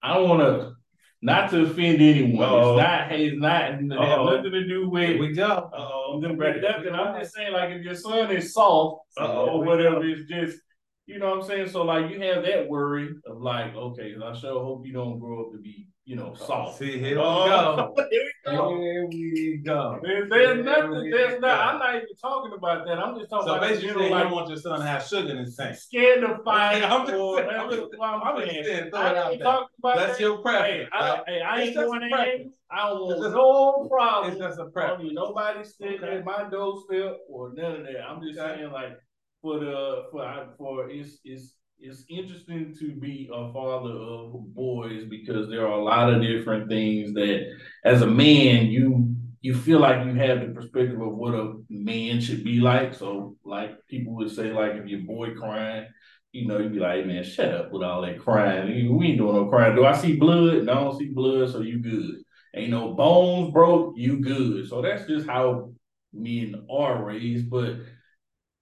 I 0.00 0.14
don't 0.14 0.28
want 0.28 0.42
to 0.42 0.72
not 1.20 1.50
to 1.50 1.62
offend 1.62 2.00
anyone 2.00 2.48
Uh-oh. 2.48 2.78
it's 2.78 2.80
not 2.80 3.12
it's 3.12 3.36
not 3.40 3.70
it 3.72 4.08
have 4.08 4.24
nothing 4.24 4.52
to 4.52 4.68
do 4.68 4.88
with 4.88 5.18
we 5.18 5.32
go. 5.32 5.70
I'm 6.12 6.20
gonna 6.20 6.34
it 6.56 6.64
up, 6.64 6.84
and 6.84 6.96
I'm 6.96 7.18
just 7.20 7.34
saying, 7.34 7.52
like, 7.52 7.70
if 7.70 7.82
your 7.82 7.94
son 7.94 8.30
is 8.30 8.52
soft 8.52 9.02
Uh-oh. 9.18 9.48
or 9.48 9.64
whatever, 9.64 10.04
it's 10.04 10.28
just, 10.28 10.58
you 11.06 11.18
know 11.18 11.30
what 11.30 11.40
I'm 11.40 11.48
saying? 11.48 11.68
So, 11.68 11.82
like, 11.82 12.10
you 12.10 12.20
have 12.22 12.44
that 12.44 12.68
worry 12.68 13.10
of, 13.26 13.40
like, 13.40 13.74
okay, 13.74 14.14
I 14.22 14.32
sure 14.34 14.62
hope 14.62 14.86
you 14.86 14.92
don't 14.92 15.18
grow 15.18 15.46
up 15.46 15.52
to 15.52 15.58
be, 15.58 15.88
you 16.08 16.16
know, 16.16 16.32
oh, 16.40 16.46
soft. 16.46 16.78
See, 16.78 16.98
here 16.98 17.16
we 17.16 17.22
Oh, 17.22 17.92
go. 17.94 18.06
here 18.10 18.22
we 18.24 18.50
go. 18.50 18.78
Here 18.80 19.06
we 19.06 19.60
go. 19.62 20.00
There- 20.02 20.26
there's 20.26 20.64
nothing, 20.64 21.02
we 21.02 21.10
there's 21.10 21.38
not. 21.38 21.60
I'm 21.74 21.78
not 21.78 21.96
even 21.96 22.08
talking 22.18 22.52
about 22.56 22.86
that. 22.86 22.98
I'm 22.98 23.14
just 23.18 23.28
talking 23.28 23.46
So 23.48 23.56
about, 23.56 23.68
basically, 23.68 23.88
you 23.88 24.02
you 24.04 24.08
don't 24.08 24.32
want 24.32 24.48
your 24.48 24.56
son 24.56 24.80
to 24.80 24.86
have 24.86 25.06
sugar 25.06 25.28
in 25.28 25.36
his 25.36 25.54
tank. 25.54 25.76
scared 25.76 26.22
to 26.22 26.38
fight. 26.46 26.82
I'm 26.82 27.06
just 27.06 27.18
or, 27.18 27.40
I'm 27.42 27.68
that's 27.68 27.76
just- 27.76 27.92
I'm 28.02 28.22
I'm 28.22 28.36
just 28.38 28.50
saying. 28.52 28.64
saying, 28.64 28.90
throw 28.90 29.00
it 29.06 29.16
out 29.18 29.30
there. 29.32 29.38
talking 29.38 29.68
about 29.80 29.96
That's 29.98 30.12
that. 30.16 30.20
your 30.24 30.42
Hey. 30.48 30.88
I, 30.92 31.10
right? 31.10 31.22
hey, 31.26 31.40
I 31.42 31.60
ain't 31.60 31.74
going 31.74 32.02
a 32.02 32.06
in. 32.06 32.52
I 32.70 32.88
don't 32.88 33.00
want 33.02 33.20
no 33.34 33.86
problem. 33.90 34.32
It's 34.32 34.40
just 34.40 34.58
a 34.58 34.64
preference. 34.66 35.00
don't 35.02 35.08
need 35.08 35.14
nobody 35.14 35.62
sitting 35.64 36.02
Okay. 36.02 36.16
at 36.16 36.24
my 36.24 36.48
doorstep 36.48 37.18
or 37.28 37.52
none 37.52 37.80
of 37.80 37.82
that. 37.82 38.00
I'm 38.08 38.22
just 38.22 38.38
Okay. 38.38 38.56
saying, 38.60 38.72
like, 38.72 38.98
for 39.42 39.58
the 39.58 40.04
for 40.10 40.24
I- 40.24 40.46
for 40.56 40.88
it's 40.88 41.18
it's 41.22 41.52
it's 41.80 42.04
interesting 42.08 42.74
to 42.78 42.92
be 42.92 43.30
a 43.32 43.52
father 43.52 43.90
of 43.90 44.54
boys 44.54 45.04
because 45.04 45.48
there 45.48 45.66
are 45.66 45.78
a 45.78 45.84
lot 45.84 46.12
of 46.12 46.22
different 46.22 46.68
things 46.68 47.12
that, 47.14 47.46
as 47.84 48.02
a 48.02 48.06
man, 48.06 48.66
you 48.66 49.14
you 49.40 49.54
feel 49.54 49.78
like 49.78 50.04
you 50.04 50.14
have 50.14 50.40
the 50.40 50.48
perspective 50.52 51.00
of 51.00 51.14
what 51.14 51.34
a 51.34 51.54
man 51.70 52.20
should 52.20 52.42
be 52.42 52.58
like. 52.58 52.92
So, 52.94 53.36
like 53.44 53.86
people 53.86 54.14
would 54.16 54.30
say, 54.30 54.52
like 54.52 54.72
if 54.72 54.86
your 54.86 55.00
boy 55.00 55.34
crying, 55.34 55.86
you 56.32 56.48
know, 56.48 56.58
you'd 56.58 56.72
be 56.72 56.80
like, 56.80 57.06
man, 57.06 57.22
shut 57.22 57.54
up 57.54 57.70
with 57.70 57.84
all 57.84 58.02
that 58.02 58.18
crying. 58.18 58.96
We 58.96 59.06
ain't 59.06 59.18
doing 59.18 59.36
no 59.36 59.46
crying. 59.46 59.76
Do 59.76 59.84
I 59.84 59.96
see 59.96 60.16
blood? 60.16 60.64
No, 60.64 60.72
I 60.72 60.74
don't 60.74 60.98
see 60.98 61.10
blood, 61.10 61.50
so 61.50 61.60
you 61.60 61.78
good. 61.78 62.16
Ain't 62.56 62.70
no 62.70 62.94
bones 62.94 63.52
broke, 63.52 63.94
you 63.96 64.20
good. 64.20 64.68
So 64.68 64.82
that's 64.82 65.06
just 65.06 65.28
how 65.28 65.72
men 66.12 66.66
are 66.68 67.04
raised. 67.04 67.48
But 67.48 67.76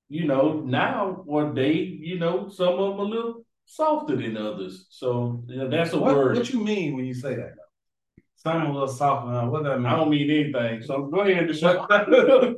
you 0.08 0.26
know, 0.26 0.60
now 0.60 1.25
or 1.26 1.52
they, 1.52 1.72
you 1.75 2.18
know, 2.18 2.48
some 2.48 2.75
of 2.78 2.96
them 2.96 3.00
a 3.00 3.02
little 3.02 3.44
softer 3.64 4.16
than 4.16 4.36
others. 4.36 4.86
So 4.90 5.42
you 5.48 5.56
know, 5.56 5.68
that's 5.68 5.92
a 5.92 5.98
What, 5.98 6.14
word. 6.16 6.36
what 6.36 6.50
you 6.52 6.62
mean 6.62 6.96
when 6.96 7.04
you 7.04 7.14
say 7.14 7.34
that? 7.34 7.54
Some 8.36 8.62
a 8.66 8.72
little 8.72 8.86
soft. 8.86 9.26
uh, 9.26 9.48
What 9.48 9.64
does 9.64 9.72
that 9.72 9.78
mean? 9.78 9.86
I 9.86 9.96
don't 9.96 10.10
mean 10.10 10.30
anything. 10.30 10.82
So 10.82 11.06
go 11.06 11.20
ahead 11.20 11.44
and 11.50 11.56
shut. 11.56 11.88
go 11.88 11.94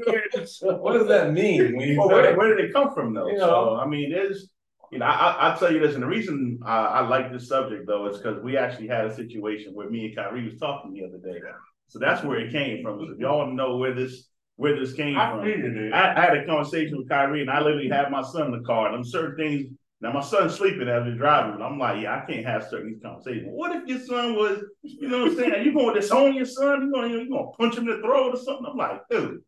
ahead 0.07 0.23
and 0.37 0.49
shut- 0.49 0.81
what 0.83 0.93
does 0.93 1.09
that 1.09 1.33
mean 1.33 1.77
when 1.77 1.89
you 1.89 1.99
Well, 1.99 2.09
where, 2.09 2.37
where 2.37 2.55
did 2.57 2.67
it 2.67 2.73
come 2.75 2.93
from, 2.93 3.15
though? 3.15 3.29
You 3.29 3.39
So, 3.39 3.47
know. 3.47 3.77
I 3.77 3.87
mean, 3.87 4.11
there's, 4.11 4.51
you 4.93 4.99
know, 4.99 5.07
I, 5.07 5.11
I, 5.13 5.31
I'll 5.49 5.59
tell 5.59 5.73
you 5.73 5.79
this, 5.81 5.95
and 5.95 6.03
the 6.03 6.07
reason 6.09 6.59
I, 6.65 6.77
I 6.87 7.09
like 7.09 7.33
this 7.33 7.49
subject, 7.49 7.87
though, 7.87 8.07
is 8.09 8.19
because 8.19 8.43
we 8.43 8.57
actually 8.59 8.89
had 8.89 9.07
a 9.07 9.15
situation 9.15 9.73
where 9.73 9.89
me 9.89 10.07
and 10.07 10.17
Kyrie 10.17 10.45
was 10.45 10.59
talking 10.59 10.93
the 10.93 11.05
other 11.05 11.19
day. 11.19 11.39
So 11.87 11.99
that's 11.99 12.23
where 12.23 12.39
it 12.39 12.53
came 12.53 12.83
from. 12.83 12.99
So 12.99 13.13
if 13.13 13.19
y'all 13.19 13.51
know 13.51 13.77
where 13.79 13.95
this, 13.95 14.29
where 14.59 14.79
this 14.79 14.93
came 14.93 15.17
I 15.17 15.31
from. 15.31 15.45
figured 15.45 15.77
it. 15.77 15.93
I, 15.93 16.17
I 16.17 16.21
had 16.21 16.37
a 16.37 16.45
conversation 16.45 16.99
with 16.99 17.09
Kyrie, 17.09 17.43
and 17.43 17.51
I 17.51 17.61
literally 17.61 17.89
had 17.89 18.11
my 18.11 18.23
son 18.23 18.47
in 18.47 18.53
the 18.61 18.67
car, 18.67 18.89
and 18.89 18.97
I'm 18.97 19.05
certain 19.05 19.37
things. 19.37 19.73
Now 20.01 20.13
my 20.13 20.21
son's 20.21 20.57
sleeping 20.57 20.89
as 20.89 21.05
we're 21.05 21.15
driving, 21.15 21.57
but 21.59 21.65
I'm 21.65 21.79
like, 21.79 22.03
yeah, 22.03 22.17
I 22.21 22.27
can't 22.31 22.45
have 22.45 22.65
certain 22.65 22.91
these 22.93 23.03
conversations. 23.03 23.49
What 23.51 23.75
if 23.77 23.87
your 23.89 24.01
son 24.01 24.35
was, 24.35 24.65
you 24.83 25.09
know 25.09 25.21
what 25.25 25.33
I'm 25.33 25.37
saying? 25.37 25.65
You 25.65 25.73
going 25.73 25.95
to 25.95 26.01
disown 26.01 26.35
your 26.35 26.45
son? 26.45 26.83
You 26.83 26.93
gonna 26.93 27.09
you 27.09 27.29
going 27.29 27.53
to 27.53 27.57
punch 27.57 27.77
him 27.77 27.89
in 27.89 27.97
the 27.97 28.03
throat 28.03 28.35
or 28.35 28.37
something? 28.37 28.67
I'm 28.69 28.77
like, 28.77 29.01
dude, 29.11 29.43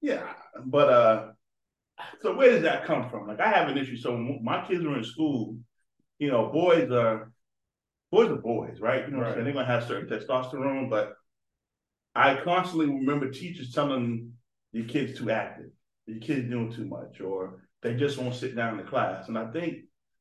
yeah. 0.00 0.34
But 0.64 0.88
uh, 0.88 1.26
so 2.20 2.34
where 2.34 2.50
does 2.50 2.62
that 2.62 2.84
come 2.84 3.08
from? 3.10 3.28
Like 3.28 3.40
I 3.40 3.48
have 3.48 3.68
an 3.68 3.78
issue. 3.78 3.96
So 3.96 4.12
when 4.12 4.40
my 4.42 4.66
kids 4.66 4.84
are 4.84 4.96
in 4.98 5.04
school, 5.04 5.56
you 6.18 6.30
know, 6.30 6.48
boys 6.48 6.90
are 6.90 7.30
boys 8.10 8.30
are 8.30 8.36
boys, 8.36 8.80
right? 8.80 9.04
You 9.04 9.12
know 9.12 9.18
what 9.18 9.28
I'm 9.28 9.32
saying? 9.34 9.44
They're 9.44 9.54
gonna 9.54 9.66
have 9.66 9.84
certain 9.84 10.08
testosterone, 10.08 10.90
but 10.90 11.14
I 12.14 12.36
constantly 12.42 12.86
remember 12.86 13.30
teachers 13.30 13.72
telling 13.72 14.32
your 14.72 14.86
kids 14.86 15.18
too 15.18 15.30
active, 15.30 15.70
your 16.06 16.20
kids 16.20 16.48
doing 16.48 16.72
too 16.72 16.84
much, 16.84 17.20
or 17.20 17.62
they 17.82 17.94
just 17.94 18.18
won't 18.18 18.34
sit 18.34 18.54
down 18.54 18.78
in 18.78 18.84
the 18.84 18.90
class. 18.90 19.28
And 19.28 19.38
I 19.38 19.50
think 19.50 19.78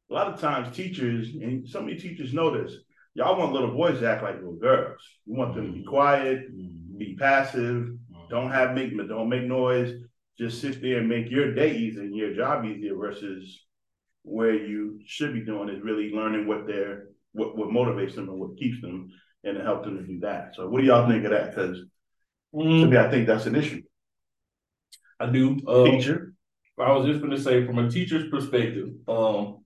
a 0.09 0.13
lot 0.13 0.27
of 0.27 0.39
times 0.39 0.75
teachers, 0.75 1.29
and 1.29 1.67
some 1.67 1.83
of 1.83 1.89
you 1.89 1.99
teachers 1.99 2.33
know 2.33 2.51
this, 2.51 2.75
y'all 3.13 3.37
want 3.37 3.53
little 3.53 3.73
boys 3.73 3.99
to 3.99 4.09
act 4.09 4.23
like 4.23 4.35
little 4.35 4.55
girls. 4.55 5.01
You 5.25 5.35
want 5.35 5.55
them 5.55 5.67
to 5.67 5.71
be 5.71 5.79
mm-hmm. 5.79 5.89
quiet, 5.89 6.53
mm-hmm. 6.53 6.97
be 6.97 7.15
passive, 7.17 7.85
mm-hmm. 7.85 8.29
don't 8.29 8.51
have 8.51 8.73
make 8.73 8.97
don't 9.07 9.29
make 9.29 9.43
noise, 9.43 9.93
just 10.37 10.61
sit 10.61 10.81
there 10.81 10.99
and 10.99 11.09
make 11.09 11.29
your 11.29 11.53
day 11.53 11.75
easier 11.75 12.01
and 12.01 12.15
your 12.15 12.33
job 12.33 12.65
easier 12.65 12.95
versus 12.95 13.65
where 14.23 14.53
you 14.53 14.99
should 15.05 15.33
be 15.33 15.41
doing 15.41 15.69
is 15.69 15.83
really 15.83 16.11
learning 16.11 16.47
what 16.47 16.67
they're 16.67 17.07
what, 17.33 17.57
what 17.57 17.69
motivates 17.69 18.15
them 18.15 18.29
and 18.29 18.39
what 18.39 18.57
keeps 18.57 18.81
them 18.81 19.09
and 19.43 19.57
to 19.57 19.63
help 19.63 19.83
them 19.83 19.97
to 19.97 20.03
do 20.03 20.19
that. 20.21 20.55
So 20.55 20.69
what 20.69 20.81
do 20.81 20.87
y'all 20.87 21.07
think 21.09 21.25
of 21.25 21.31
that? 21.31 21.49
Because 21.55 21.77
to 21.77 21.85
Mm, 22.53 22.89
me, 22.89 22.97
I 22.97 23.09
think 23.09 23.27
that's 23.27 23.45
an 23.45 23.55
issue. 23.55 23.81
I 25.19 25.27
do. 25.27 25.59
Um, 25.67 25.85
Teacher. 25.85 26.33
I 26.79 26.91
was 26.93 27.05
just 27.05 27.21
going 27.21 27.31
to 27.31 27.39
say, 27.41 27.65
from 27.65 27.77
a 27.77 27.89
teacher's 27.89 28.29
perspective, 28.29 28.89
um, 29.07 29.59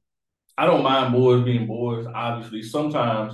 I 0.58 0.66
don't 0.66 0.84
mind 0.84 1.14
boys 1.14 1.44
being 1.44 1.66
boys. 1.66 2.06
Obviously, 2.14 2.62
sometimes 2.62 3.34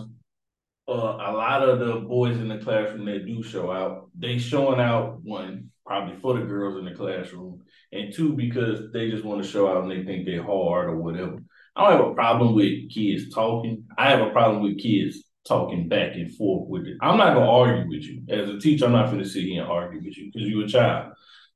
uh, 0.88 0.92
a 0.94 1.32
lot 1.32 1.68
of 1.68 1.80
the 1.80 1.96
boys 2.08 2.38
in 2.38 2.48
the 2.48 2.60
classroom 2.60 3.06
that 3.06 3.26
do 3.26 3.42
show 3.44 3.72
out, 3.72 4.10
they 4.18 4.38
showing 4.38 4.80
out 4.80 5.22
one 5.24 5.72
probably 5.86 6.16
for 6.20 6.38
the 6.40 6.46
girls 6.46 6.78
in 6.78 6.86
the 6.86 6.96
classroom, 6.96 7.62
and 7.92 8.14
two 8.14 8.34
because 8.34 8.92
they 8.94 9.10
just 9.10 9.26
want 9.26 9.44
to 9.44 9.50
show 9.50 9.68
out 9.68 9.84
and 9.84 9.92
they 9.92 10.04
think 10.04 10.26
they're 10.26 10.44
hard 10.44 10.90
or 10.90 10.98
whatever. 10.98 11.40
I 11.76 11.90
don't 11.90 12.00
have 12.00 12.12
a 12.12 12.14
problem 12.14 12.54
with 12.56 12.92
kids 12.94 13.34
talking. 13.34 13.86
I 13.98 14.10
have 14.12 14.22
a 14.22 14.32
problem 14.32 14.62
with 14.64 14.80
kids 14.80 15.24
talking 15.48 15.88
back 15.88 16.16
and 16.16 16.34
forth 16.36 16.68
with 16.70 16.88
it. 16.88 16.98
I'm 17.02 17.18
not 17.18 17.34
gonna 17.34 17.50
argue 17.50 17.90
with 17.90 18.04
you 18.04 18.24
as 18.30 18.50
a 18.50 18.60
teacher. 18.60 18.86
I'm 18.86 18.92
not 18.92 19.10
gonna 19.12 19.26
sit 19.26 19.44
here 19.44 19.64
and 19.64 19.72
argue 19.72 20.02
with 20.04 20.18
you 20.18 20.32
because 20.32 20.48
you're 20.48 20.66
a 20.66 20.68
child. 20.68 21.14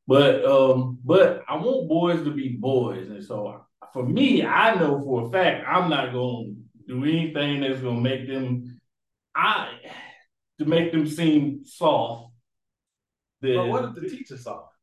But 0.07 0.45
um, 0.45 0.99
but 1.03 1.43
I 1.47 1.55
want 1.55 1.87
boys 1.89 2.23
to 2.23 2.31
be 2.31 2.49
boys, 2.49 3.09
and 3.09 3.23
so 3.23 3.65
for 3.93 4.03
me, 4.03 4.45
I 4.45 4.75
know 4.75 5.01
for 5.03 5.27
a 5.27 5.31
fact 5.31 5.65
I'm 5.67 5.89
not 5.89 6.13
gonna 6.13 6.53
do 6.87 7.03
anything 7.03 7.61
that's 7.61 7.81
gonna 7.81 8.01
make 8.01 8.27
them 8.27 8.79
I 9.33 9.69
to 10.59 10.65
make 10.65 10.91
them 10.91 11.07
seem 11.07 11.65
soft. 11.65 12.31
Then, 13.41 13.57
But 13.57 13.67
what 13.67 13.85
if 13.85 13.95
the 13.95 14.09
teacher's 14.09 14.43
soft? 14.43 14.73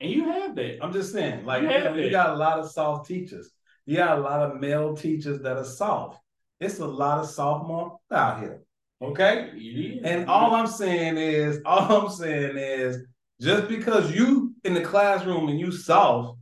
and 0.00 0.10
you 0.10 0.30
have 0.30 0.54
that. 0.56 0.78
I'm 0.82 0.92
just 0.92 1.12
saying, 1.12 1.44
like 1.44 1.62
You 1.62 1.70
you, 1.70 1.78
know, 1.84 1.94
you 1.94 2.10
got 2.10 2.30
a 2.30 2.36
lot 2.36 2.58
of 2.58 2.70
soft 2.70 3.06
teachers. 3.08 3.50
You 3.86 3.96
got 3.96 4.18
a 4.18 4.20
lot 4.20 4.42
of 4.50 4.60
male 4.60 4.96
teachers 4.96 5.42
that 5.42 5.56
are 5.56 5.64
soft. 5.64 6.20
It's 6.60 6.78
a 6.78 6.86
lot 6.86 7.20
of 7.20 7.28
sophomore 7.28 7.98
out 8.10 8.40
here. 8.40 8.62
Okay? 9.02 10.00
And 10.04 10.28
all 10.28 10.54
I'm 10.54 10.66
saying 10.66 11.18
is, 11.18 11.60
all 11.66 12.06
I'm 12.06 12.10
saying 12.10 12.56
is, 12.56 13.04
just 13.40 13.68
because 13.68 14.14
you 14.14 14.54
in 14.64 14.72
the 14.74 14.80
classroom 14.80 15.48
and 15.48 15.60
you 15.60 15.70
soft, 15.70 16.38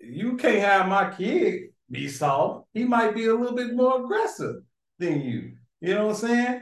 you 0.00 0.36
can't 0.36 0.60
have 0.60 0.88
my 0.88 1.10
kid 1.10 1.70
be 1.90 2.08
soft. 2.08 2.66
He 2.72 2.84
might 2.84 3.14
be 3.14 3.26
a 3.26 3.34
little 3.34 3.56
bit 3.56 3.74
more 3.74 4.02
aggressive 4.02 4.56
than 4.98 5.20
you. 5.20 5.52
You 5.80 5.94
know 5.94 6.06
what 6.06 6.16
I'm 6.16 6.28
saying? 6.28 6.60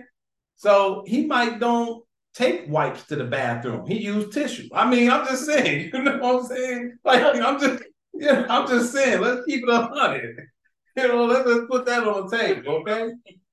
So 0.57 1.05
he 1.07 1.27
might 1.27 1.61
don't 1.61 2.03
take 2.35 2.69
wipes 2.69 3.05
to 3.05 3.17
the 3.17 3.25
bathroom. 3.25 3.87
He 3.87 3.99
used 3.99 4.33
tissue. 4.33 4.69
I 4.75 4.89
mean, 4.89 5.11
I'm 5.11 5.27
just 5.27 5.47
saying. 5.47 5.91
You 5.95 6.03
know 6.03 6.19
what 6.19 6.43
I'm 6.43 6.47
saying? 6.47 6.99
Like 7.05 7.23
I'm 7.23 7.61
just, 7.61 7.83
yeah, 8.15 8.47
I'm 8.49 8.67
just 8.67 8.93
saying. 8.93 9.21
Let's 9.21 9.45
keep 9.47 9.63
it 9.63 9.69
a 9.69 9.83
hundred. 9.83 10.49
You 11.03 11.09
know, 11.09 11.27
let's 11.27 11.49
just 11.49 11.69
put 11.69 11.85
that 11.87 12.09
on 12.09 12.27
the 12.27 12.37
table, 12.37 12.77
okay? 12.77 13.11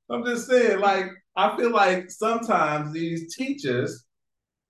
I'm 0.10 0.24
just 0.24 0.48
saying, 0.48 0.80
like, 0.80 1.08
I 1.36 1.58
feel 1.58 1.72
like 1.72 2.10
sometimes 2.10 2.94
these 2.94 3.36
teachers 3.36 4.06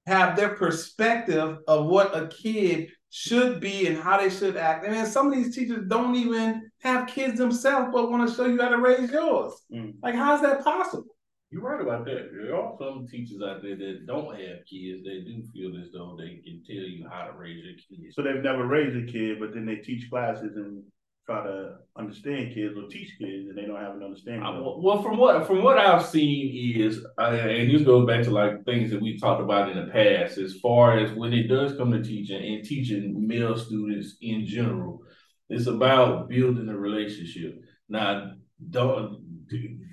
have 0.07 0.35
their 0.35 0.55
perspective 0.55 1.57
of 1.67 1.85
what 1.85 2.17
a 2.17 2.27
kid 2.27 2.89
should 3.09 3.59
be 3.59 3.85
and 3.85 3.97
how 3.97 4.17
they 4.17 4.29
should 4.29 4.57
act. 4.57 4.85
And 4.85 4.93
then 4.95 5.05
some 5.05 5.27
of 5.27 5.33
these 5.35 5.55
teachers 5.55 5.85
don't 5.87 6.15
even 6.15 6.69
have 6.81 7.07
kids 7.07 7.37
themselves, 7.37 7.89
but 7.93 8.09
want 8.09 8.27
to 8.27 8.35
show 8.35 8.47
you 8.47 8.59
how 8.59 8.69
to 8.69 8.79
raise 8.79 9.11
yours. 9.11 9.53
Mm. 9.71 9.93
Like, 10.01 10.15
how 10.15 10.33
is 10.35 10.41
that 10.41 10.63
possible? 10.63 11.15
You're 11.51 11.61
right 11.61 11.79
about 11.79 12.05
that. 12.05 12.31
There 12.33 12.55
are 12.55 12.73
some 12.79 13.05
teachers 13.07 13.39
out 13.47 13.61
there 13.61 13.75
that 13.75 14.07
don't 14.07 14.33
have 14.33 14.65
kids. 14.67 15.03
They 15.05 15.21
do 15.21 15.43
feel 15.53 15.79
as 15.79 15.91
though 15.93 16.17
they 16.17 16.41
can 16.43 16.63
tell 16.65 16.83
you 16.83 17.07
how 17.07 17.25
to 17.25 17.33
raise 17.33 17.63
your 17.63 17.75
kids. 17.75 18.15
So 18.15 18.23
they've 18.23 18.41
never 18.41 18.65
raised 18.65 18.97
a 18.97 19.11
kid, 19.11 19.39
but 19.39 19.53
then 19.53 19.67
they 19.67 19.75
teach 19.75 20.09
classes 20.09 20.55
and 20.55 20.81
try 21.25 21.43
to 21.43 21.75
understand 21.97 22.53
kids 22.53 22.75
or 22.77 22.87
teach 22.89 23.11
kids, 23.17 23.47
and 23.47 23.57
they 23.57 23.65
don't 23.65 23.81
have 23.81 23.95
an 23.95 24.03
understanding. 24.03 24.43
I- 24.43 24.49
of 24.49 24.57
it. 24.57 24.83
well, 24.83 25.01
from 25.01 25.17
what 25.17 25.47
from 25.47 25.63
what 25.63 25.77
I've 25.77 26.05
seen 26.05 26.81
is, 26.81 27.05
and 27.17 27.71
this 27.71 27.83
goes 27.83 28.05
back 28.05 28.23
to 28.23 28.31
like 28.31 28.65
things 28.65 28.91
that 28.91 29.01
we 29.01 29.17
talked 29.17 29.41
about 29.41 29.69
in 29.69 29.77
the 29.77 29.91
past, 29.91 30.37
as 30.37 30.59
far 30.59 30.97
as 30.97 31.13
when 31.13 31.33
it 31.33 31.47
does 31.47 31.77
come 31.77 31.91
to 31.91 32.03
teaching 32.03 32.43
and 32.43 32.65
teaching 32.65 33.25
male 33.25 33.57
students 33.57 34.17
in 34.21 34.45
general, 34.45 35.01
it's 35.49 35.67
about 35.67 36.27
building 36.29 36.69
a 36.69 36.77
relationship. 36.77 37.61
Now, 37.87 38.33
don't 38.69 39.21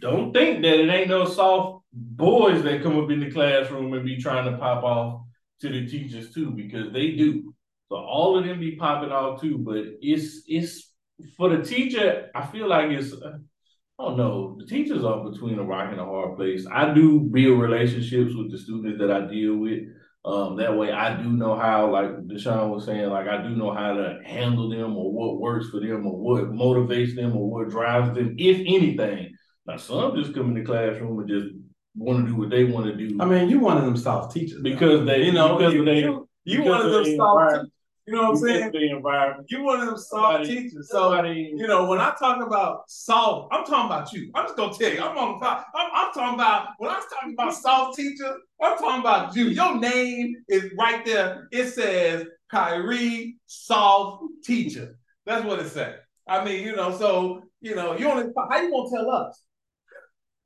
don't 0.01 0.33
think 0.33 0.63
that 0.63 0.81
it 0.81 0.89
ain't 0.89 1.09
no 1.09 1.27
soft 1.27 1.85
boys 1.93 2.63
that 2.63 2.83
come 2.83 2.99
up 2.99 3.11
in 3.11 3.21
the 3.21 3.31
classroom 3.31 3.93
and 3.93 4.05
be 4.05 4.17
trying 4.17 4.51
to 4.51 4.59
pop 4.59 4.83
off 4.83 5.23
to 5.61 5.69
the 5.69 5.87
teachers 5.87 6.33
too, 6.33 6.51
because 6.51 6.93
they 6.93 7.13
do. 7.13 7.55
So 7.89 7.97
all 7.97 8.39
of 8.39 8.45
them 8.45 8.61
be 8.61 8.77
popping 8.77 9.11
off 9.11 9.41
too, 9.41 9.59
but 9.59 9.85
it's 10.01 10.43
it's 10.47 10.93
for 11.37 11.55
the 11.55 11.63
teacher. 11.63 12.31
I 12.35 12.47
feel 12.47 12.69
like 12.69 12.91
it's. 12.91 13.13
I 13.13 14.03
don't 14.03 14.17
know. 14.17 14.57
The 14.59 14.67
teachers 14.67 15.05
are 15.05 15.29
between 15.31 15.59
a 15.59 15.63
rock 15.63 15.91
and 15.91 16.01
a 16.01 16.05
hard 16.05 16.37
place. 16.37 16.67
I 16.73 16.95
do 16.95 17.21
build 17.21 17.61
relationships 17.61 18.33
with 18.35 18.51
the 18.51 18.59
students 18.59 18.99
that 18.99 19.11
I 19.11 19.27
deal 19.27 19.57
with. 19.57 19.81
Um, 20.25 20.57
that 20.57 20.77
way 20.77 20.93
I 20.93 21.21
do 21.21 21.31
know 21.31 21.57
how, 21.57 21.91
like 21.91 22.11
Deshaun 22.27 22.71
was 22.71 22.85
saying, 22.85 23.09
like 23.09 23.27
I 23.27 23.43
do 23.43 23.51
know 23.51 23.73
how 23.73 23.95
to 23.95 24.21
handle 24.25 24.69
them 24.69 24.97
or 24.97 25.13
what 25.13 25.41
works 25.41 25.69
for 25.71 25.81
them 25.81 26.07
or 26.07 26.19
what 26.19 26.51
motivates 26.51 27.15
them 27.15 27.37
or 27.37 27.51
what 27.51 27.71
drives 27.71 28.15
them, 28.15 28.37
if 28.39 28.59
anything. 28.59 29.33
Now 29.67 29.77
some 29.77 30.15
just 30.17 30.35
come 30.35 30.49
in 30.49 30.55
the 30.55 30.63
classroom 30.63 31.19
and 31.21 31.29
just 31.29 31.47
want 31.95 32.25
to 32.25 32.33
do 32.33 32.37
what 32.37 32.51
they 32.51 32.65
want 32.65 32.87
to 32.87 32.97
do 32.97 33.19
I 33.21 33.25
mean, 33.25 33.49
you 33.49 33.61
one 33.61 33.79
of 33.79 33.85
them 33.85 33.97
soft 33.97 34.33
teachers. 34.35 34.63
because 34.63 35.07
they, 35.07 35.25
you 35.25 35.33
know, 35.33 35.57
because 35.57 35.75
you, 35.75 35.85
they, 35.85 36.01
you, 36.01 36.29
you 36.45 36.63
one 36.65 36.85
of 36.85 36.93
them 36.93 37.05
the 37.05 37.17
soft 37.17 37.55
teachers. 37.55 37.71
You 38.11 38.17
know 38.17 38.23
what 38.23 38.31
I'm 38.31 38.37
saying? 38.39 38.73
the 38.73 38.91
environment. 38.91 39.47
You're 39.51 39.63
one 39.63 39.81
of 39.81 39.87
them 39.87 39.97
soft 39.97 40.09
Somebody- 40.45 40.47
teachers. 40.69 40.89
So 40.91 40.99
Somebody, 41.11 41.53
You 41.57 41.69
know, 41.69 41.85
when 41.87 42.01
I 42.01 42.13
talk 42.19 42.45
about 42.45 42.83
soft, 42.91 43.55
I'm 43.55 43.65
talking 43.65 43.87
about 43.87 44.13
you. 44.13 44.31
I'm 44.35 44.47
just 44.47 44.57
gonna 44.57 44.73
tell 44.75 44.93
you. 44.93 45.01
I'm 45.01 45.17
on. 45.17 45.41
I'm, 45.43 45.65
I'm 45.95 46.13
talking 46.13 46.35
about 46.35 46.71
when 46.79 46.91
I 46.91 46.95
was 46.97 47.05
talking 47.07 47.35
about 47.35 47.55
soft 47.55 47.97
teacher. 47.97 48.37
I'm 48.61 48.77
talking 48.79 49.01
about 49.01 49.37
you. 49.37 49.45
Your 49.45 49.79
name 49.79 50.35
is 50.49 50.73
right 50.77 51.05
there. 51.05 51.47
It 51.53 51.67
says 51.69 52.27
Kyrie 52.51 53.37
Soft 53.47 54.25
Teacher. 54.45 54.99
That's 55.25 55.45
what 55.45 55.61
it 55.61 55.69
says. 55.69 55.95
I 56.29 56.45
mean, 56.45 56.65
you 56.65 56.75
know, 56.75 56.91
so 56.99 57.43
you 57.61 57.77
know, 57.77 57.97
you 57.97 58.09
only 58.11 58.25
how 58.51 58.61
you 58.61 58.71
gonna 58.73 58.91
tell 58.91 59.09
us? 59.09 59.41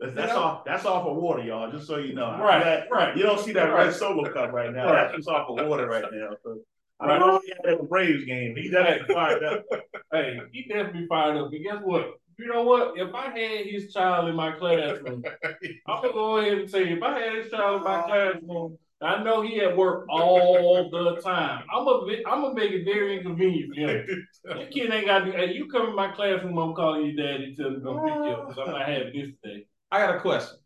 That's, 0.00 0.14
that's 0.14 0.32
off. 0.32 0.64
That's 0.66 0.84
off 0.84 1.06
of 1.06 1.16
water, 1.16 1.42
y'all. 1.44 1.70
Just 1.72 1.86
so 1.86 1.96
you 1.96 2.14
know. 2.14 2.36
Right, 2.38 2.62
That- 2.62 2.88
right. 2.90 3.16
You 3.16 3.22
don't 3.22 3.40
see 3.40 3.52
that 3.52 3.72
Right. 3.72 3.86
red 3.86 3.94
solo 3.94 4.30
cup 4.30 4.52
right 4.52 4.70
now. 4.70 4.84
Right. 4.92 5.04
That's 5.06 5.16
just 5.16 5.28
off 5.28 5.48
of 5.48 5.66
water 5.66 5.86
right 5.86 6.04
now. 6.12 6.30
So 6.42 6.58
I 7.04 7.18
don't 7.18 7.28
know 7.28 7.36
if 7.36 7.42
he 7.44 7.52
had 7.64 7.80
a 7.80 7.82
Braves 7.82 8.24
game. 8.24 8.56
He 8.56 8.70
definitely 8.70 9.14
fired 9.14 9.44
up. 9.44 9.64
Hey, 10.12 10.38
he 10.52 10.62
definitely 10.68 11.08
fired 11.08 11.36
up. 11.36 11.50
But 11.50 11.58
guess 11.58 11.82
what? 11.82 12.20
You 12.38 12.46
know 12.46 12.62
what? 12.62 12.96
If 12.96 13.12
I 13.14 13.36
had 13.36 13.66
his 13.66 13.92
child 13.92 14.28
in 14.28 14.36
my 14.36 14.52
classroom, 14.52 15.24
I'm 15.88 16.02
gonna 16.02 16.12
go 16.12 16.36
ahead 16.36 16.58
and 16.58 16.70
say 16.70 16.92
if 16.92 17.02
I 17.02 17.18
had 17.18 17.34
his 17.34 17.50
child 17.50 17.78
in 17.78 17.82
my 17.82 18.00
oh. 18.00 18.06
classroom, 18.06 18.78
I 19.02 19.22
know 19.24 19.42
he 19.42 19.60
at 19.60 19.76
work 19.76 20.06
all 20.08 20.88
the 20.88 21.20
time. 21.20 21.64
I'm 21.72 21.84
gonna 21.84 22.12
I'm 22.28 22.42
gonna 22.42 22.54
make 22.54 22.70
it 22.70 22.84
very 22.84 23.16
inconvenient 23.16 23.74
for 23.74 23.80
him. 23.80 24.26
That 24.44 24.70
kid 24.70 24.92
ain't 24.92 25.06
got 25.06 25.20
to. 25.20 25.32
Hey, 25.32 25.54
you 25.54 25.68
come 25.68 25.88
in 25.88 25.96
my 25.96 26.12
classroom, 26.12 26.58
I'm 26.58 26.74
calling 26.74 27.06
your 27.06 27.16
daddy. 27.16 27.56
Tell 27.56 27.68
him 27.68 27.74
to 27.76 27.80
come 27.80 28.04
pick 28.04 28.14
you 28.14 28.20
up 28.20 28.48
because 28.48 28.62
I'm 28.64 28.72
not 28.72 28.88
having 28.88 29.12
this 29.12 29.30
today. 29.42 29.66
I 29.90 29.98
got 29.98 30.16
a 30.16 30.20
question. 30.20 30.58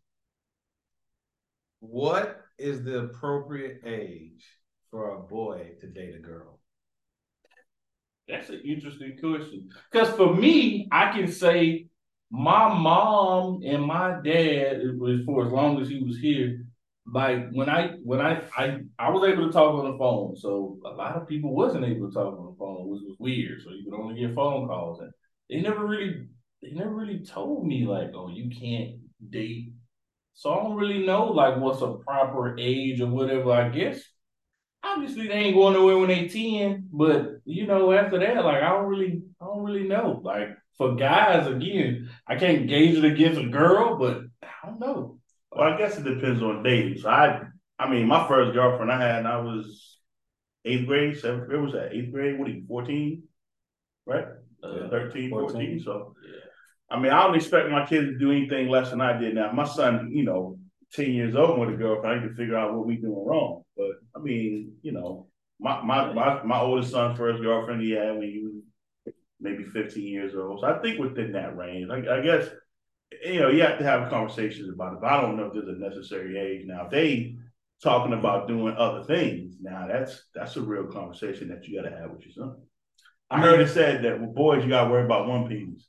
What 1.79 2.41
is 2.57 2.83
the 2.83 2.99
appropriate 2.99 3.81
age 3.85 4.45
for 4.91 5.11
a 5.11 5.19
boy 5.19 5.71
to 5.81 5.87
date 5.87 6.15
a 6.15 6.19
girl? 6.19 6.59
That's 8.27 8.49
an 8.49 8.61
interesting 8.63 9.17
question. 9.19 9.69
Because 9.91 10.15
for 10.15 10.33
me, 10.33 10.87
I 10.91 11.11
can 11.11 11.31
say 11.31 11.87
my 12.31 12.71
mom 12.73 13.61
and 13.65 13.83
my 13.83 14.19
dad, 14.23 14.81
was 14.97 15.21
for 15.25 15.47
as 15.47 15.51
long 15.51 15.81
as 15.81 15.89
he 15.89 16.03
was 16.03 16.19
here. 16.19 16.65
Like 17.11 17.49
when 17.53 17.69
I 17.69 17.93
when 18.03 18.21
I 18.21 18.43
I 18.55 18.81
I 18.99 19.09
was 19.09 19.27
able 19.27 19.47
to 19.47 19.51
talk 19.51 19.73
on 19.73 19.91
the 19.91 19.97
phone, 19.97 20.35
so 20.35 20.77
a 20.85 20.89
lot 20.89 21.15
of 21.15 21.27
people 21.27 21.55
wasn't 21.55 21.85
able 21.85 22.07
to 22.07 22.13
talk 22.13 22.37
on 22.37 22.45
the 22.45 22.55
phone, 22.59 22.87
which 22.87 23.01
was 23.01 23.15
weird. 23.17 23.61
So 23.63 23.71
you 23.71 23.85
could 23.89 23.99
only 23.99 24.19
get 24.19 24.35
phone 24.35 24.67
calls, 24.67 24.99
and 24.99 25.11
they 25.49 25.59
never 25.59 25.87
really 25.87 26.27
they 26.61 26.69
never 26.69 26.93
really 26.93 27.25
told 27.25 27.65
me 27.65 27.87
like, 27.87 28.11
oh, 28.13 28.29
you 28.29 28.51
can't 28.51 28.97
date. 29.27 29.71
So 30.35 30.51
I 30.53 30.63
don't 30.63 30.75
really 30.75 31.03
know 31.03 31.25
like 31.25 31.57
what's 31.57 31.81
a 31.81 31.93
proper 31.93 32.55
age 32.59 33.01
or 33.01 33.07
whatever. 33.07 33.51
I 33.53 33.69
guess 33.69 34.01
obviously 34.83 35.27
they 35.27 35.33
ain't 35.35 35.55
going 35.55 35.73
nowhere 35.73 35.97
when 35.97 36.09
they 36.09 36.27
10, 36.27 36.89
but 36.91 37.39
you 37.45 37.67
know, 37.67 37.91
after 37.91 38.19
that, 38.19 38.43
like 38.43 38.63
I 38.63 38.69
don't 38.69 38.85
really 38.87 39.21
I 39.41 39.45
don't 39.45 39.63
really 39.63 39.87
know. 39.87 40.21
Like 40.23 40.49
for 40.77 40.95
guys, 40.95 41.47
again, 41.47 42.09
I 42.27 42.35
can't 42.35 42.67
gauge 42.67 42.97
it 42.97 43.05
against 43.05 43.39
a 43.39 43.47
girl, 43.47 43.97
but 43.97 44.21
I 44.43 44.67
don't 44.67 44.79
know. 44.79 45.19
Well, 45.51 45.73
I 45.73 45.77
guess 45.77 45.97
it 45.97 46.03
depends 46.03 46.41
on 46.43 46.63
dating. 46.63 46.99
So 46.99 47.09
I, 47.09 47.41
I 47.77 47.89
mean, 47.89 48.07
my 48.07 48.27
first 48.27 48.53
girlfriend 48.53 48.91
I 48.91 49.01
had, 49.01 49.19
and 49.19 49.27
I 49.27 49.37
was 49.41 49.97
eighth 50.65 50.87
grade, 50.87 51.17
seventh 51.17 51.47
grade. 51.47 51.61
Was 51.61 51.73
that 51.73 51.93
eighth 51.93 52.11
grade? 52.11 52.37
What 52.37 52.47
are 52.49 52.51
you, 52.51 52.63
fourteen? 52.67 53.23
Right, 54.05 54.25
Uh, 54.63 54.89
13, 54.89 55.29
14. 55.29 55.51
14. 55.51 55.79
So, 55.81 56.15
I 56.89 56.99
mean, 56.99 57.11
I 57.11 57.23
don't 57.23 57.35
expect 57.35 57.69
my 57.69 57.85
kids 57.85 58.07
to 58.07 58.17
do 58.17 58.31
anything 58.31 58.67
less 58.69 58.89
than 58.89 59.01
I 59.01 59.17
did. 59.17 59.35
Now, 59.35 59.51
my 59.51 59.65
son, 59.65 60.11
you 60.13 60.23
know, 60.23 60.58
ten 60.93 61.11
years 61.11 61.35
old 61.35 61.59
with 61.59 61.69
a 61.69 61.73
girlfriend, 61.77 62.19
I 62.19 62.25
can 62.25 62.35
figure 62.35 62.57
out 62.57 62.73
what 62.73 62.85
we 62.85 62.97
doing 62.97 63.25
wrong. 63.25 63.63
But 63.77 63.91
I 64.15 64.19
mean, 64.19 64.73
you 64.81 64.91
know, 64.91 65.27
my 65.59 65.81
my 65.81 66.13
my, 66.13 66.43
my 66.43 66.59
oldest 66.59 66.91
son's 66.91 67.17
first 67.17 67.41
girlfriend 67.41 67.81
he 67.81 67.91
had 67.91 68.17
when 68.17 68.23
he 68.23 68.43
was 68.43 69.13
maybe 69.39 69.63
fifteen 69.63 70.07
years 70.07 70.35
old. 70.35 70.61
So 70.61 70.67
I 70.67 70.79
think 70.81 70.99
within 70.99 71.33
that 71.33 71.55
range, 71.57 71.89
I, 71.89 72.19
I 72.19 72.21
guess 72.21 72.49
you 73.23 73.39
know, 73.39 73.49
you 73.49 73.61
have 73.61 73.79
to 73.79 73.85
have 73.85 74.09
conversations 74.09 74.69
about 74.69 74.93
it. 74.93 75.01
But 75.01 75.11
I 75.11 75.21
don't 75.21 75.37
know 75.37 75.45
if 75.45 75.53
there's 75.53 75.67
a 75.67 75.79
necessary 75.79 76.37
age 76.37 76.65
now. 76.65 76.85
If 76.85 76.91
they 76.91 77.35
talking 77.81 78.13
about 78.13 78.47
doing 78.47 78.75
other 78.75 79.03
things, 79.03 79.55
now 79.61 79.87
that's 79.87 80.23
that's 80.35 80.55
a 80.57 80.61
real 80.61 80.85
conversation 80.85 81.49
that 81.49 81.67
you 81.67 81.81
got 81.81 81.89
to 81.89 81.95
have 81.95 82.11
with 82.11 82.21
your 82.21 82.33
son. 82.33 82.55
I 83.31 83.39
heard 83.39 83.61
it 83.61 83.69
said 83.69 84.03
that 84.03 84.19
with 84.19 84.33
boys 84.35 84.63
you 84.63 84.69
got 84.69 84.85
to 84.85 84.89
worry 84.89 85.05
about 85.05 85.27
one 85.27 85.47
penis, 85.47 85.87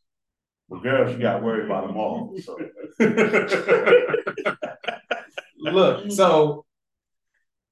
with 0.71 0.83
girls 0.83 1.13
you 1.13 1.19
got 1.19 1.43
worried 1.43 1.67
about 1.67 1.87
them 1.89 1.97
all. 1.99 2.35
So 2.43 2.57
Look, 5.59 6.11
so 6.11 6.65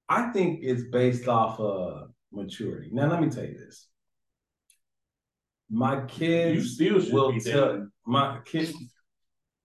I 0.08 0.30
think 0.32 0.60
it's 0.62 0.82
based 0.92 1.26
off 1.28 1.58
of 1.60 2.10
maturity. 2.32 2.90
Now, 2.92 3.08
let 3.10 3.20
me 3.22 3.30
tell 3.30 3.44
you 3.44 3.56
this. 3.58 3.86
My 5.70 6.04
kids 6.06 6.56
You 6.56 6.64
still 6.64 7.00
should 7.00 7.12
will 7.12 7.32
be 7.32 7.40
tell 7.40 7.68
dating. 7.68 7.90
my 8.06 8.38
kids 8.44 8.72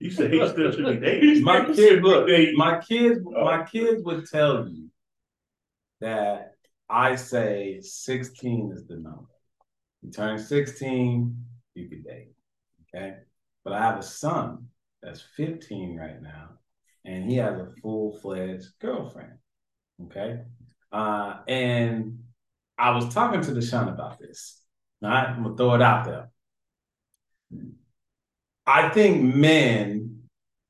you 0.00 0.10
said 0.10 0.32
he 0.32 0.46
still 0.48 0.70
should 0.70 0.84
be 0.86 0.96
dating. 1.06 1.42
my 1.52 1.64
kids 1.64 2.02
look 2.02 2.28
my 2.56 2.80
kids 2.80 3.20
Oh. 3.26 3.44
my 3.44 3.64
kids 3.64 4.02
would 4.04 4.26
tell 4.26 4.68
you 4.68 4.90
that 6.00 6.52
I 6.90 7.16
say 7.16 7.80
16 7.80 8.72
is 8.74 8.86
the 8.86 8.96
number. 8.96 9.32
You 10.02 10.10
turn 10.10 10.38
16, 10.38 11.44
you 11.74 11.88
can 11.88 12.02
date. 12.02 12.32
Okay. 12.94 13.16
But 13.64 13.72
I 13.72 13.80
have 13.80 13.98
a 13.98 14.02
son 14.02 14.66
that's 15.02 15.22
15 15.36 15.96
right 15.96 16.20
now, 16.20 16.50
and 17.04 17.30
he 17.30 17.36
has 17.36 17.58
a 17.58 17.72
full-fledged 17.82 18.66
girlfriend. 18.80 19.34
Okay. 20.04 20.40
Uh, 20.92 21.38
and 21.48 22.18
I 22.76 22.90
was 22.90 23.12
talking 23.12 23.40
to 23.42 23.52
Deshaun 23.52 23.92
about 23.92 24.18
this. 24.18 24.60
All 25.02 25.10
right, 25.10 25.28
I'm 25.28 25.42
gonna 25.42 25.56
throw 25.56 25.74
it 25.74 25.82
out 25.82 26.04
there. 26.04 26.30
I 28.66 28.88
think 28.88 29.34
men, 29.34 30.22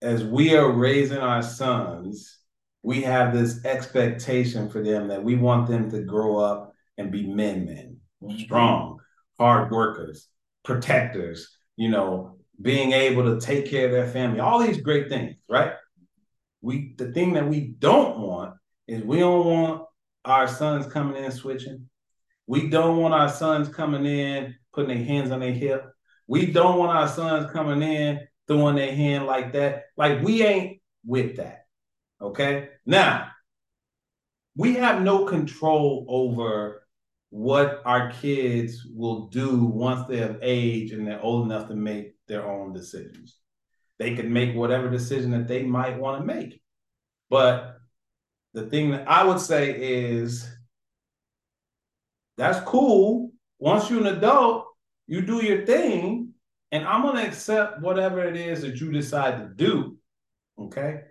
as 0.03 0.25
we 0.25 0.57
are 0.57 0.71
raising 0.71 1.19
our 1.19 1.43
sons, 1.43 2.39
we 2.83 3.03
have 3.03 3.33
this 3.33 3.65
expectation 3.65 4.69
for 4.69 4.83
them 4.83 5.09
that 5.09 5.23
we 5.23 5.37
want 5.37 5.69
them 5.69 5.91
to 5.91 6.01
grow 6.01 6.37
up 6.37 6.75
and 6.99 7.11
be 7.11 7.27
men, 7.27 7.65
men, 7.65 8.39
strong, 8.39 8.99
hard 9.39 9.71
workers, 9.71 10.29
protectors, 10.65 11.57
you 11.77 11.89
know, 11.89 12.34
being 12.61 12.93
able 12.93 13.25
to 13.25 13.45
take 13.45 13.67
care 13.67 13.87
of 13.87 13.93
their 13.93 14.09
family, 14.09 14.41
all 14.41 14.59
these 14.59 14.81
great 14.81 15.09
things, 15.09 15.37
right? 15.49 15.73
We 16.61 16.95
the 16.97 17.13
thing 17.13 17.35
that 17.35 17.49
we 17.49 17.75
don't 17.79 18.19
want 18.19 18.55
is 18.87 19.03
we 19.03 19.19
don't 19.19 19.47
want 19.47 19.83
our 20.25 20.49
sons 20.49 20.87
coming 20.87 21.23
in 21.23 21.31
switching. 21.31 21.89
We 22.47 22.69
don't 22.69 22.99
want 22.99 23.15
our 23.15 23.29
sons 23.29 23.69
coming 23.69 24.07
in 24.07 24.55
putting 24.73 24.97
their 24.97 25.05
hands 25.05 25.31
on 25.31 25.41
their 25.41 25.53
hip. 25.53 25.85
We 26.27 26.47
don't 26.47 26.79
want 26.79 26.97
our 26.97 27.09
sons 27.09 27.51
coming 27.53 27.83
in 27.83 28.21
throwing 28.47 28.77
their 28.77 28.95
hand 28.95 29.27
like 29.27 29.53
that. 29.53 29.85
Like 29.97 30.23
we 30.23 30.43
ain't 30.43 30.81
with 31.05 31.37
that. 31.37 31.67
Okay. 32.21 32.71
Now, 32.87 33.29
we 34.57 34.75
have 34.75 35.03
no 35.03 35.25
control 35.25 36.07
over 36.09 36.87
what 37.31 37.83
our 37.85 38.13
kids 38.13 38.87
will 38.95 39.27
do 39.27 39.65
once 39.65 40.07
they're 40.07 40.31
of 40.31 40.39
age 40.41 40.93
and 40.93 41.07
they're 41.07 41.23
old 41.23 41.47
enough 41.47 41.69
to 41.69 41.75
make 41.75 42.14
their 42.27 42.47
own 42.47 42.73
decisions. 42.73 43.37
They 43.99 44.15
can 44.15 44.33
make 44.33 44.55
whatever 44.55 44.91
decision 44.91 45.31
that 45.33 45.49
they 45.49 45.63
might 45.63 45.99
want 45.99 46.21
to 46.21 46.27
make. 46.27 46.61
But 47.31 47.77
the 48.53 48.67
thing 48.67 48.91
that 48.91 49.09
I 49.09 49.25
would 49.25 49.41
say 49.41 49.71
is 49.71 50.49
that's 52.37 52.61
cool. 52.61 53.31
Once 53.59 53.89
you're 53.89 54.01
an 54.01 54.17
adult, 54.17 54.67
you 55.07 55.21
do 55.21 55.45
your 55.45 55.65
thing, 55.65 56.33
and 56.73 56.85
I'm 56.85 57.03
gonna 57.03 57.23
accept 57.23 57.81
whatever 57.81 58.25
it 58.25 58.37
is 58.37 58.63
that 58.63 58.81
you 58.81 58.91
decide 58.91 59.39
to 59.39 59.49
do. 59.55 59.97
Okay. 60.59 61.03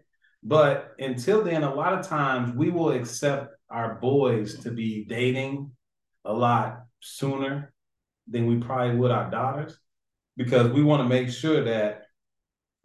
But 0.42 0.94
until 1.00 1.44
then, 1.44 1.64
a 1.64 1.74
lot 1.74 1.94
of 1.94 2.06
times 2.06 2.54
we 2.54 2.70
will 2.70 2.92
accept 2.92 3.56
our 3.70 3.96
boys 3.96 4.60
to 4.60 4.72
be 4.72 5.06
dating 5.06 5.72
a 6.26 6.34
lot 6.34 6.84
sooner 7.00 7.74
than 8.28 8.46
we 8.48 8.58
probably 8.58 8.98
would 8.98 9.12
our 9.12 9.30
daughters 9.30 9.78
because 10.38 10.72
we 10.72 10.84
want 10.84 11.02
to 11.04 11.10
make 11.10 11.30
sure 11.30 11.64
that 11.64 12.04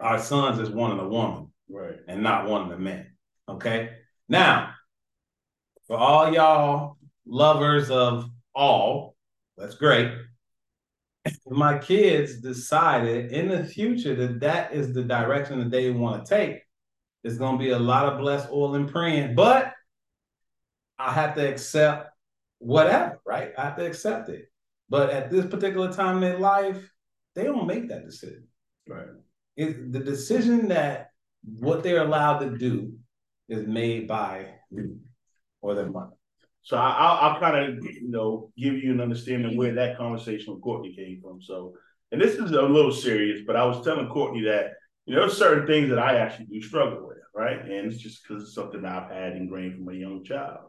our 0.00 0.18
sons 0.18 0.58
is 0.58 0.70
one 0.70 0.90
of 0.90 0.98
the 0.98 1.08
woman 1.08 1.52
Right. 1.68 1.96
and 2.06 2.22
not 2.22 2.48
one 2.48 2.62
of 2.62 2.68
the 2.68 2.78
men. 2.78 3.10
Okay. 3.48 3.90
Now, 4.28 4.74
for 5.86 5.96
all 5.96 6.32
y'all 6.32 6.98
lovers 7.26 7.90
of 7.90 8.28
all, 8.54 9.16
that's 9.56 9.74
great. 9.74 10.12
My 11.46 11.78
kids 11.78 12.40
decided 12.40 13.32
in 13.32 13.48
the 13.48 13.64
future 13.64 14.14
that 14.14 14.40
that 14.40 14.72
is 14.72 14.94
the 14.94 15.02
direction 15.02 15.58
that 15.58 15.70
they 15.70 15.90
want 15.90 16.24
to 16.24 16.34
take. 16.34 16.62
It's 17.24 17.36
going 17.36 17.58
to 17.58 17.64
be 17.64 17.70
a 17.70 17.78
lot 17.78 18.06
of 18.06 18.18
blessed 18.20 18.48
oil 18.50 18.76
and 18.76 18.90
praying, 18.90 19.34
but 19.34 19.72
I 20.98 21.12
have 21.12 21.34
to 21.34 21.46
accept 21.46 22.10
whatever, 22.58 23.20
right? 23.26 23.52
I 23.58 23.64
have 23.64 23.76
to 23.76 23.86
accept 23.86 24.28
it. 24.28 24.50
But 24.88 25.10
at 25.10 25.30
this 25.30 25.44
particular 25.46 25.92
time 25.92 26.16
in 26.16 26.20
their 26.22 26.38
life, 26.38 26.88
they 27.34 27.44
don't 27.44 27.66
make 27.66 27.88
that 27.88 28.04
decision. 28.04 28.46
Right. 28.88 29.06
It, 29.56 29.92
the 29.92 30.00
decision 30.00 30.68
that 30.68 31.10
what 31.42 31.82
they're 31.82 32.04
allowed 32.04 32.38
to 32.38 32.56
do 32.56 32.92
is 33.48 33.66
made 33.66 34.06
by 34.06 34.46
you 34.70 34.98
or 35.60 35.74
their 35.74 35.90
mother. 35.90 36.12
So 36.62 36.76
I, 36.76 36.90
I'll, 36.90 37.30
I'll 37.32 37.40
kind 37.40 37.56
of, 37.56 37.84
you 37.84 38.10
know, 38.10 38.52
give 38.56 38.74
you 38.74 38.92
an 38.92 39.00
understanding 39.00 39.56
where 39.56 39.74
that 39.74 39.96
conversation 39.96 40.52
with 40.52 40.62
Courtney 40.62 40.94
came 40.94 41.20
from. 41.22 41.40
So, 41.40 41.74
and 42.12 42.20
this 42.20 42.34
is 42.34 42.50
a 42.50 42.62
little 42.62 42.92
serious, 42.92 43.40
but 43.46 43.56
I 43.56 43.64
was 43.64 43.84
telling 43.84 44.08
Courtney 44.08 44.42
that, 44.42 44.72
you 45.06 45.14
know, 45.14 45.22
there's 45.22 45.38
certain 45.38 45.66
things 45.66 45.88
that 45.88 45.98
I 45.98 46.18
actually 46.18 46.46
do 46.46 46.60
struggle 46.60 47.06
with, 47.06 47.18
right? 47.34 47.60
And 47.60 47.90
it's 47.90 47.98
just 47.98 48.22
because 48.22 48.42
it's 48.42 48.54
something 48.54 48.82
that 48.82 48.92
I've 48.92 49.10
had 49.10 49.36
ingrained 49.36 49.76
from 49.76 49.88
a 49.88 49.98
young 49.98 50.24
child. 50.24 50.68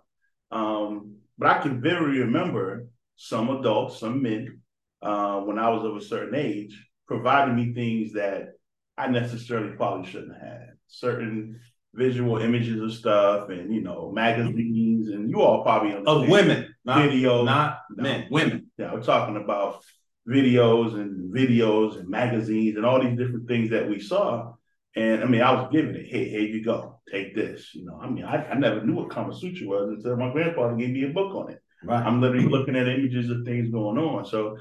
Um, 0.51 1.15
but 1.37 1.49
I 1.49 1.61
can 1.61 1.81
very 1.81 2.19
remember 2.19 2.87
some 3.15 3.49
adults, 3.49 3.99
some 3.99 4.21
men, 4.21 4.58
uh, 5.01 5.39
when 5.41 5.57
I 5.59 5.69
was 5.69 5.83
of 5.85 5.95
a 5.95 6.01
certain 6.01 6.35
age, 6.35 6.77
providing 7.07 7.55
me 7.55 7.73
things 7.73 8.13
that 8.13 8.53
I 8.97 9.07
necessarily 9.07 9.75
probably 9.75 10.09
shouldn't 10.09 10.33
have 10.33 10.41
had. 10.41 10.67
Certain 10.87 11.59
visual 11.93 12.37
images 12.37 12.79
of 12.81 12.93
stuff 12.93 13.49
and 13.49 13.73
you 13.73 13.81
know 13.81 14.11
magazines 14.13 15.09
and 15.09 15.27
you 15.27 15.41
all 15.41 15.63
probably 15.63 15.91
Of 15.93 16.07
understand 16.07 16.31
women, 16.31 16.75
not, 16.85 17.01
Video. 17.09 17.43
not 17.43 17.79
No. 17.95 18.03
men, 18.03 18.27
women. 18.29 18.71
Yeah, 18.77 18.93
we're 18.93 19.01
talking 19.01 19.37
about 19.37 19.83
videos 20.27 20.93
and 20.93 21.33
videos 21.33 21.97
and 21.99 22.07
magazines 22.09 22.75
and 22.77 22.85
all 22.85 23.01
these 23.01 23.17
different 23.17 23.47
things 23.47 23.71
that 23.71 23.89
we 23.89 23.99
saw. 23.99 24.53
And 24.95 25.23
I 25.23 25.25
mean, 25.25 25.41
I 25.41 25.51
was 25.53 25.69
giving 25.71 25.95
it, 25.95 26.05
hey, 26.07 26.29
here 26.29 26.41
you 26.41 26.63
go, 26.63 26.99
take 27.11 27.33
this. 27.35 27.73
You 27.73 27.85
know, 27.85 27.99
I 28.01 28.09
mean, 28.09 28.25
I, 28.25 28.45
I 28.51 28.55
never 28.55 28.83
knew 28.85 28.95
what 28.95 29.09
Kama 29.09 29.33
Sutra 29.33 29.65
was 29.67 29.89
until 29.89 30.17
my 30.17 30.31
grandfather 30.31 30.75
gave 30.75 30.89
me 30.91 31.05
a 31.05 31.09
book 31.09 31.33
on 31.35 31.51
it. 31.51 31.61
Right. 31.83 32.03
I'm 32.05 32.21
literally 32.21 32.47
looking 32.47 32.75
at 32.75 32.87
images 32.87 33.29
of 33.29 33.45
things 33.45 33.69
going 33.69 33.97
on. 33.97 34.25
So 34.25 34.57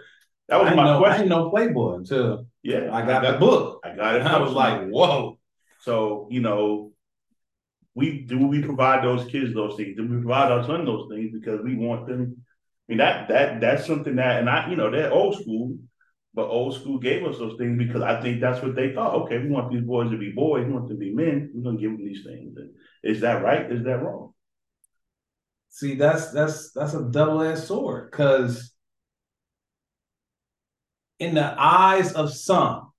that 0.49 0.61
was 0.61 0.73
I 0.73 0.75
my 0.75 0.85
know, 0.85 0.97
I 0.97 0.99
question. 0.99 1.29
didn't 1.29 1.39
know 1.39 1.51
Playboy 1.51 1.95
until 1.97 2.47
Yeah, 2.63 2.91
I 2.93 3.05
got 3.07 3.23
the 3.23 3.39
book. 3.39 3.81
I 3.85 3.95
got 3.95 4.15
it. 4.17 4.21
And 4.21 4.29
I 4.29 4.39
was 4.39 4.53
like, 4.53 4.89
whoa. 4.89 5.39
so 5.81 6.29
you 6.31 6.41
know, 6.41 6.93
we 7.95 8.23
do 8.23 8.47
we 8.47 8.63
provide 8.63 9.05
those 9.05 9.29
kids 9.31 9.55
those 9.55 9.77
things? 9.77 9.97
Do 9.97 10.03
we 10.07 10.17
provide 10.17 10.53
our 10.53 10.65
son 10.65 10.85
those 10.85 11.09
things 11.11 11.31
because 11.33 11.61
we 11.63 11.75
want 11.77 12.07
them? 12.07 12.37
I 12.89 12.93
mean 12.93 12.99
that 12.99 13.29
that 13.29 13.61
that's 13.61 13.87
something 13.87 14.17
that, 14.17 14.41
and 14.41 14.49
I 14.49 14.71
you 14.71 14.77
know 14.77 14.91
they're 14.91 15.13
old 15.13 15.35
school, 15.41 15.77
but 16.33 16.49
old 16.49 16.75
school 16.75 16.99
gave 16.99 17.27
us 17.27 17.39
those 17.39 17.59
things 17.59 17.77
because 17.77 18.01
I 18.03 18.21
think 18.23 18.41
that's 18.41 18.63
what 18.63 18.75
they 18.75 18.95
thought. 18.95 19.15
Okay, 19.23 19.39
we 19.39 19.51
want 19.51 19.71
these 19.71 19.83
boys 19.83 20.11
to 20.11 20.17
be 20.17 20.31
boys, 20.31 20.65
we 20.67 20.73
want 20.73 20.89
them 20.89 20.97
to 20.97 21.01
be 21.01 21.13
men. 21.15 21.51
We're 21.53 21.65
gonna 21.65 21.79
give 21.79 21.91
them 21.93 22.05
these 22.05 22.25
things. 22.25 22.57
And 22.57 22.71
is 23.03 23.21
that 23.21 23.43
right? 23.43 23.71
Is 23.71 23.85
that 23.85 24.03
wrong? 24.03 24.33
See, 25.69 25.95
that's 25.97 26.33
that's 26.33 26.73
that's 26.73 26.95
a 26.95 27.03
double-edged 27.11 27.63
sword 27.63 28.11
because 28.11 28.73
in 31.19 31.35
the 31.35 31.55
eyes 31.59 32.13
of 32.13 32.33
some, 32.33 32.93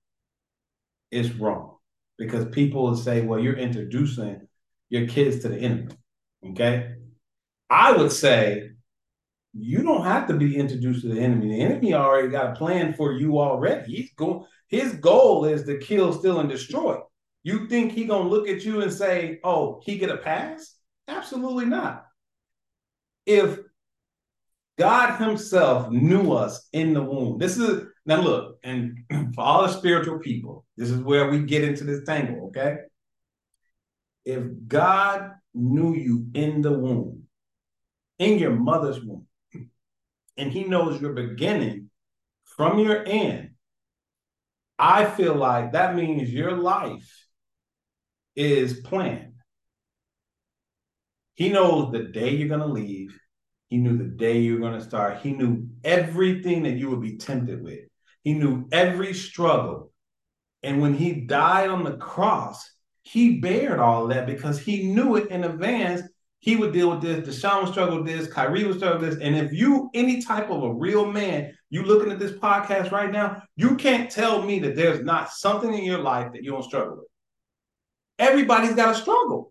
it's 1.10 1.30
wrong. 1.30 1.76
Because 2.18 2.46
people 2.46 2.82
will 2.82 2.96
say, 2.96 3.22
well, 3.22 3.40
you're 3.40 3.56
introducing 3.56 4.46
your 4.88 5.06
kids 5.06 5.40
to 5.40 5.48
the 5.48 5.58
enemy. 5.58 5.94
Okay. 6.50 6.94
I 7.68 7.92
would 7.92 8.12
say 8.12 8.70
you 9.54 9.82
don't 9.82 10.04
have 10.04 10.28
to 10.28 10.34
be 10.34 10.56
introduced 10.56 11.02
to 11.02 11.08
the 11.08 11.20
enemy. 11.20 11.48
The 11.48 11.62
enemy 11.62 11.94
already 11.94 12.28
got 12.28 12.50
a 12.50 12.58
plan 12.58 12.92
for 12.94 13.12
you 13.12 13.40
already. 13.40 13.94
He's 13.94 14.12
going, 14.14 14.44
his 14.68 14.94
goal 14.94 15.46
is 15.46 15.64
to 15.64 15.78
kill, 15.78 16.12
steal, 16.12 16.40
and 16.40 16.48
destroy. 16.48 16.98
You 17.42 17.66
think 17.68 17.92
he 17.92 18.04
gonna 18.04 18.28
look 18.28 18.48
at 18.48 18.64
you 18.64 18.82
and 18.82 18.92
say, 18.92 19.40
oh, 19.42 19.80
he 19.84 19.96
get 19.96 20.10
a 20.10 20.18
pass? 20.18 20.76
Absolutely 21.08 21.64
not 21.64 22.04
if 23.30 23.58
God 24.78 25.18
Himself 25.18 25.90
knew 25.90 26.32
us 26.32 26.68
in 26.72 26.94
the 26.94 27.02
womb, 27.02 27.38
this 27.38 27.56
is 27.58 27.86
now 28.10 28.20
look, 28.22 28.58
and 28.64 29.04
for 29.36 29.40
all 29.40 29.62
the 29.62 29.72
spiritual 29.72 30.18
people, 30.18 30.66
this 30.76 30.90
is 30.90 30.98
where 30.98 31.30
we 31.30 31.44
get 31.44 31.62
into 31.62 31.84
this 31.84 32.02
tangle, 32.04 32.48
okay? 32.48 32.78
If 34.24 34.42
God 34.66 35.30
knew 35.54 35.94
you 35.94 36.26
in 36.34 36.60
the 36.60 36.72
womb, 36.72 37.22
in 38.18 38.40
your 38.40 38.50
mother's 38.50 39.00
womb, 39.00 39.26
and 40.36 40.50
He 40.50 40.64
knows 40.64 41.00
your 41.00 41.12
beginning 41.12 41.88
from 42.56 42.80
your 42.80 43.06
end, 43.06 43.50
I 44.76 45.04
feel 45.04 45.36
like 45.36 45.72
that 45.72 45.94
means 45.94 46.32
your 46.32 46.56
life 46.56 47.28
is 48.34 48.80
planned. 48.80 49.34
He 51.34 51.48
knows 51.48 51.92
the 51.92 52.04
day 52.04 52.30
you're 52.30 52.48
going 52.48 52.58
to 52.58 52.66
leave. 52.66 53.16
He 53.68 53.76
knew 53.76 53.96
the 53.96 54.04
day 54.04 54.40
you 54.40 54.54
were 54.54 54.60
going 54.60 54.80
to 54.80 54.84
start. 54.84 55.20
He 55.20 55.30
knew 55.30 55.68
everything 55.84 56.64
that 56.64 56.76
you 56.76 56.90
would 56.90 57.02
be 57.02 57.16
tempted 57.16 57.62
with. 57.62 57.89
He 58.22 58.34
knew 58.34 58.68
every 58.72 59.14
struggle. 59.14 59.92
And 60.62 60.82
when 60.82 60.94
he 60.94 61.22
died 61.22 61.70
on 61.70 61.84
the 61.84 61.96
cross, 61.96 62.70
he 63.02 63.40
bared 63.40 63.78
all 63.80 64.08
that 64.08 64.26
because 64.26 64.58
he 64.58 64.92
knew 64.92 65.16
it 65.16 65.30
in 65.30 65.44
advance. 65.44 66.02
He 66.40 66.56
would 66.56 66.72
deal 66.72 66.90
with 66.90 67.02
this. 67.02 67.26
Deshaun 67.26 67.62
would 67.62 67.72
struggle 67.72 67.98
with 67.98 68.06
this. 68.06 68.32
Kyrie 68.32 68.64
would 68.64 68.76
struggle 68.76 69.00
with 69.00 69.10
this. 69.10 69.20
And 69.20 69.36
if 69.36 69.52
you, 69.52 69.90
any 69.94 70.22
type 70.22 70.50
of 70.50 70.62
a 70.62 70.72
real 70.72 71.10
man, 71.10 71.52
you 71.70 71.82
looking 71.82 72.12
at 72.12 72.18
this 72.18 72.32
podcast 72.32 72.90
right 72.90 73.10
now, 73.10 73.42
you 73.56 73.76
can't 73.76 74.10
tell 74.10 74.42
me 74.42 74.58
that 74.60 74.76
there's 74.76 75.02
not 75.02 75.30
something 75.30 75.72
in 75.72 75.84
your 75.84 75.98
life 75.98 76.32
that 76.32 76.42
you 76.42 76.50
don't 76.50 76.62
struggle 76.62 76.96
with. 76.96 77.06
Everybody's 78.18 78.74
got 78.74 78.94
a 78.94 78.98
struggle. 78.98 79.49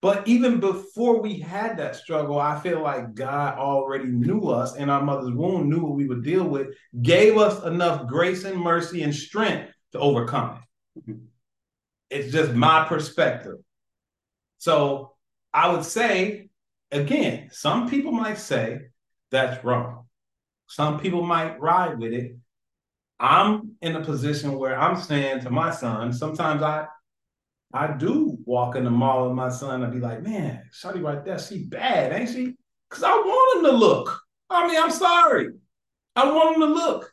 But 0.00 0.28
even 0.28 0.60
before 0.60 1.20
we 1.20 1.40
had 1.40 1.76
that 1.78 1.96
struggle, 1.96 2.38
I 2.38 2.60
feel 2.60 2.80
like 2.80 3.14
God 3.14 3.58
already 3.58 4.06
knew 4.06 4.42
us 4.42 4.76
in 4.76 4.90
our 4.90 5.02
mother's 5.02 5.32
womb, 5.32 5.68
knew 5.68 5.80
what 5.80 5.94
we 5.96 6.06
would 6.06 6.22
deal 6.22 6.44
with, 6.44 6.68
gave 7.02 7.36
us 7.36 7.64
enough 7.64 8.06
grace 8.06 8.44
and 8.44 8.60
mercy 8.60 9.02
and 9.02 9.14
strength 9.14 9.72
to 9.92 9.98
overcome 9.98 10.60
it. 11.06 11.16
It's 12.10 12.32
just 12.32 12.52
my 12.52 12.84
perspective. 12.84 13.56
So 14.58 15.14
I 15.52 15.70
would 15.72 15.84
say, 15.84 16.48
again, 16.92 17.48
some 17.50 17.90
people 17.90 18.12
might 18.12 18.38
say 18.38 18.78
that's 19.30 19.64
wrong. 19.64 20.06
Some 20.68 21.00
people 21.00 21.22
might 21.22 21.60
ride 21.60 21.98
with 21.98 22.12
it. 22.12 22.36
I'm 23.18 23.72
in 23.82 23.96
a 23.96 24.04
position 24.04 24.58
where 24.58 24.78
I'm 24.78 24.96
saying 24.96 25.40
to 25.40 25.50
my 25.50 25.72
son, 25.72 26.12
sometimes 26.12 26.62
I 26.62 26.86
I 27.72 27.92
do 27.92 28.38
walk 28.44 28.76
in 28.76 28.84
the 28.84 28.90
mall 28.90 29.26
with 29.26 29.36
my 29.36 29.50
son 29.50 29.82
and 29.82 29.92
be 29.92 30.00
like, 30.00 30.22
man, 30.22 30.62
Shawty 30.72 31.02
right 31.02 31.24
there, 31.24 31.38
she 31.38 31.64
bad, 31.64 32.12
ain't 32.12 32.30
she? 32.30 32.56
Because 32.88 33.04
I 33.04 33.10
want 33.10 33.58
him 33.58 33.70
to 33.70 33.76
look. 33.76 34.20
I 34.48 34.66
mean, 34.66 34.82
I'm 34.82 34.90
sorry. 34.90 35.50
I 36.16 36.30
want 36.30 36.56
him 36.56 36.62
to 36.62 36.74
look. 36.74 37.12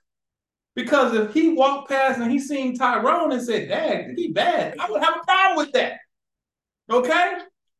Because 0.75 1.13
if 1.13 1.33
he 1.33 1.53
walked 1.53 1.89
past 1.89 2.19
and 2.19 2.31
he 2.31 2.39
seen 2.39 2.77
Tyrone 2.77 3.31
and 3.31 3.41
said, 3.41 3.69
Dad, 3.69 4.13
he 4.15 4.31
bad, 4.31 4.77
I 4.79 4.89
would 4.89 5.01
have 5.01 5.17
a 5.21 5.25
problem 5.25 5.57
with 5.57 5.73
that. 5.73 5.99
Okay? 6.89 7.33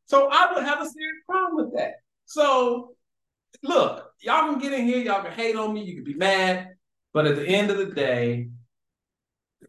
So 0.05 0.29
I 0.31 0.53
would 0.53 0.63
have 0.63 0.81
a 0.81 0.89
serious 0.89 1.23
problem 1.25 1.65
with 1.65 1.75
that. 1.75 1.95
So 2.25 2.95
look, 3.63 4.11
y'all 4.21 4.49
can 4.49 4.59
get 4.59 4.73
in 4.73 4.85
here, 4.85 4.99
y'all 4.99 5.23
can 5.23 5.31
hate 5.31 5.55
on 5.55 5.73
me, 5.73 5.83
you 5.83 5.95
can 5.95 6.03
be 6.03 6.13
mad, 6.13 6.69
but 7.13 7.25
at 7.25 7.35
the 7.35 7.47
end 7.47 7.71
of 7.71 7.77
the 7.77 7.88
day, 7.88 8.49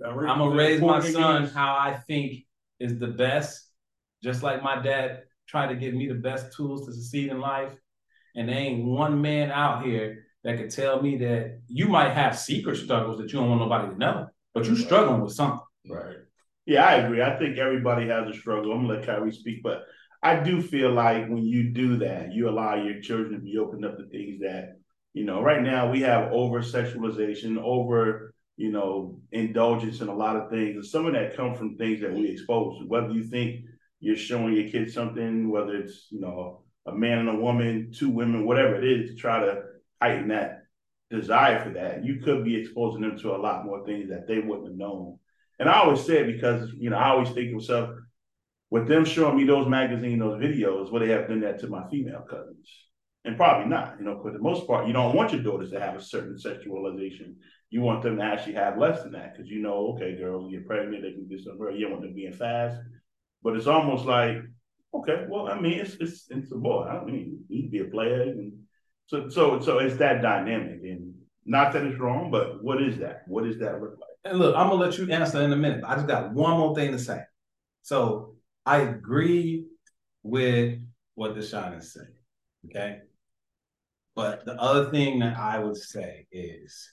I'm 0.04 0.38
gonna 0.38 0.54
raise 0.54 0.80
my 0.80 1.00
son 1.00 1.46
how 1.46 1.76
I 1.76 1.94
think 2.06 2.45
is 2.80 2.98
the 2.98 3.08
best, 3.08 3.70
just 4.22 4.42
like 4.42 4.62
my 4.62 4.80
dad 4.82 5.22
tried 5.48 5.68
to 5.68 5.76
give 5.76 5.94
me 5.94 6.08
the 6.08 6.14
best 6.14 6.52
tools 6.54 6.86
to 6.86 6.92
succeed 6.92 7.30
in 7.30 7.40
life. 7.40 7.72
And 8.34 8.48
there 8.48 8.56
ain't 8.56 8.84
one 8.84 9.20
man 9.22 9.50
out 9.50 9.84
here 9.84 10.26
that 10.44 10.58
could 10.58 10.70
tell 10.70 11.00
me 11.00 11.16
that 11.18 11.60
you 11.68 11.88
might 11.88 12.12
have 12.12 12.38
secret 12.38 12.76
struggles 12.76 13.18
that 13.18 13.32
you 13.32 13.38
don't 13.38 13.48
want 13.48 13.60
nobody 13.60 13.88
to 13.88 13.98
know, 13.98 14.28
but 14.54 14.66
you're 14.66 14.76
struggling 14.76 15.22
with 15.22 15.32
something. 15.32 15.60
Right. 15.88 16.16
Yeah, 16.66 16.84
I 16.84 16.94
agree. 16.96 17.22
I 17.22 17.38
think 17.38 17.58
everybody 17.58 18.08
has 18.08 18.28
a 18.28 18.38
struggle. 18.38 18.72
I'm 18.72 18.86
gonna 18.86 18.98
let 18.98 19.06
Kyrie 19.06 19.32
speak, 19.32 19.62
but 19.62 19.84
I 20.22 20.40
do 20.40 20.60
feel 20.60 20.90
like 20.92 21.28
when 21.28 21.44
you 21.44 21.70
do 21.70 21.98
that, 21.98 22.32
you 22.32 22.48
allow 22.48 22.74
your 22.74 23.00
children 23.00 23.32
to 23.32 23.38
be 23.38 23.58
opened 23.58 23.84
up 23.84 23.96
to 23.96 24.08
things 24.08 24.40
that, 24.40 24.78
you 25.14 25.24
know, 25.24 25.40
right 25.40 25.62
now 25.62 25.90
we 25.90 26.00
have 26.00 26.32
over 26.32 26.60
sexualization, 26.60 27.58
over, 27.58 28.34
you 28.56 28.70
know, 28.70 29.18
indulgence 29.32 30.00
in 30.00 30.08
a 30.08 30.14
lot 30.14 30.36
of 30.36 30.50
things. 30.50 30.76
And 30.76 30.84
some 30.84 31.06
of 31.06 31.12
that 31.12 31.36
come 31.36 31.54
from 31.54 31.76
things 31.76 32.00
that 32.00 32.12
we 32.12 32.28
expose. 32.28 32.80
Whether 32.86 33.10
you 33.10 33.22
think 33.22 33.64
you're 34.00 34.16
showing 34.16 34.54
your 34.54 34.70
kids 34.70 34.94
something, 34.94 35.50
whether 35.50 35.74
it's, 35.76 36.08
you 36.10 36.20
know, 36.20 36.62
a 36.86 36.92
man 36.92 37.18
and 37.18 37.28
a 37.28 37.36
woman, 37.36 37.92
two 37.94 38.10
women, 38.10 38.46
whatever 38.46 38.76
it 38.76 38.84
is, 38.84 39.10
to 39.10 39.16
try 39.16 39.40
to 39.40 39.62
heighten 40.00 40.28
that 40.28 40.62
desire 41.10 41.62
for 41.62 41.70
that, 41.70 42.04
you 42.04 42.20
could 42.20 42.44
be 42.44 42.56
exposing 42.56 43.02
them 43.02 43.18
to 43.18 43.34
a 43.34 43.36
lot 43.36 43.64
more 43.64 43.84
things 43.84 44.08
that 44.10 44.26
they 44.26 44.38
wouldn't 44.38 44.68
have 44.68 44.76
known. 44.76 45.18
And 45.58 45.68
I 45.68 45.80
always 45.80 46.04
say 46.04 46.18
it 46.18 46.32
because, 46.34 46.70
you 46.78 46.90
know, 46.90 46.96
I 46.96 47.10
always 47.10 47.30
think 47.30 47.50
to 47.50 47.56
myself, 47.56 47.90
with 48.70 48.88
them 48.88 49.04
showing 49.04 49.36
me 49.36 49.44
those 49.44 49.68
magazines, 49.68 50.18
those 50.18 50.42
videos, 50.42 50.92
would 50.92 51.02
they 51.02 51.08
have 51.08 51.28
done 51.28 51.40
that 51.40 51.60
to 51.60 51.68
my 51.68 51.88
female 51.88 52.24
cousins? 52.28 52.68
And 53.24 53.36
probably 53.36 53.68
not, 53.68 53.96
you 53.98 54.04
know, 54.04 54.20
for 54.20 54.32
the 54.32 54.38
most 54.38 54.66
part, 54.66 54.86
you 54.86 54.92
don't 54.92 55.14
want 55.14 55.32
your 55.32 55.42
daughters 55.42 55.70
to 55.70 55.80
have 55.80 55.96
a 55.96 56.02
certain 56.02 56.36
sexualization. 56.36 57.34
You 57.70 57.80
want 57.80 58.02
them 58.02 58.16
to 58.16 58.22
actually 58.22 58.54
have 58.54 58.78
less 58.78 59.02
than 59.02 59.12
that 59.12 59.32
because 59.32 59.50
you 59.50 59.60
know, 59.60 59.94
okay, 59.94 60.16
girls 60.16 60.50
get 60.50 60.66
pregnant, 60.66 61.02
they 61.02 61.12
can 61.12 61.28
do 61.28 61.38
something. 61.38 61.74
You 61.74 61.82
don't 61.82 61.92
want 61.92 62.02
them 62.04 62.14
being 62.14 62.32
fast. 62.32 62.80
But 63.42 63.56
it's 63.56 63.66
almost 63.66 64.04
like, 64.04 64.38
okay, 64.94 65.26
well, 65.28 65.48
I 65.48 65.60
mean, 65.60 65.80
it's 65.80 65.96
it's 66.00 66.26
it's 66.30 66.52
a 66.52 66.56
boy. 66.56 66.84
I 66.84 67.04
mean, 67.04 67.44
he 67.48 67.62
can 67.62 67.70
be 67.70 67.80
a 67.80 67.84
player, 67.84 68.22
and 68.22 68.52
so 69.06 69.28
so 69.28 69.60
so 69.60 69.78
it's 69.78 69.96
that 69.96 70.22
dynamic. 70.22 70.80
And 70.82 71.14
not 71.44 71.72
that 71.72 71.84
it's 71.84 71.98
wrong, 71.98 72.30
but 72.30 72.62
what 72.62 72.82
is 72.82 72.98
that? 72.98 73.22
What 73.26 73.44
does 73.44 73.58
that 73.58 73.80
look 73.80 73.98
like? 74.00 74.10
And 74.24 74.38
look, 74.38 74.56
I'm 74.56 74.68
gonna 74.68 74.80
let 74.80 74.98
you 74.98 75.10
answer 75.10 75.42
in 75.42 75.52
a 75.52 75.56
minute. 75.56 75.84
I 75.84 75.94
just 75.96 76.08
got 76.08 76.32
one 76.32 76.58
more 76.58 76.74
thing 76.74 76.92
to 76.92 76.98
say. 76.98 77.20
So 77.82 78.34
I 78.64 78.78
agree 78.78 79.66
with 80.22 80.80
what 81.14 81.36
Deshaun 81.36 81.78
is 81.78 81.92
saying. 81.92 82.08
Okay. 82.66 82.98
But 84.16 84.44
the 84.44 84.54
other 84.60 84.90
thing 84.90 85.20
that 85.20 85.36
I 85.36 85.58
would 85.58 85.76
say 85.76 86.26
is 86.32 86.90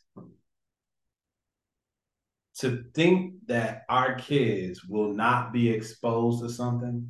to 2.59 2.85
think 2.93 3.33
that 3.47 3.83
our 3.89 4.15
kids 4.15 4.83
will 4.85 5.13
not 5.13 5.51
be 5.51 5.69
exposed 5.69 6.43
to 6.43 6.49
something, 6.49 7.07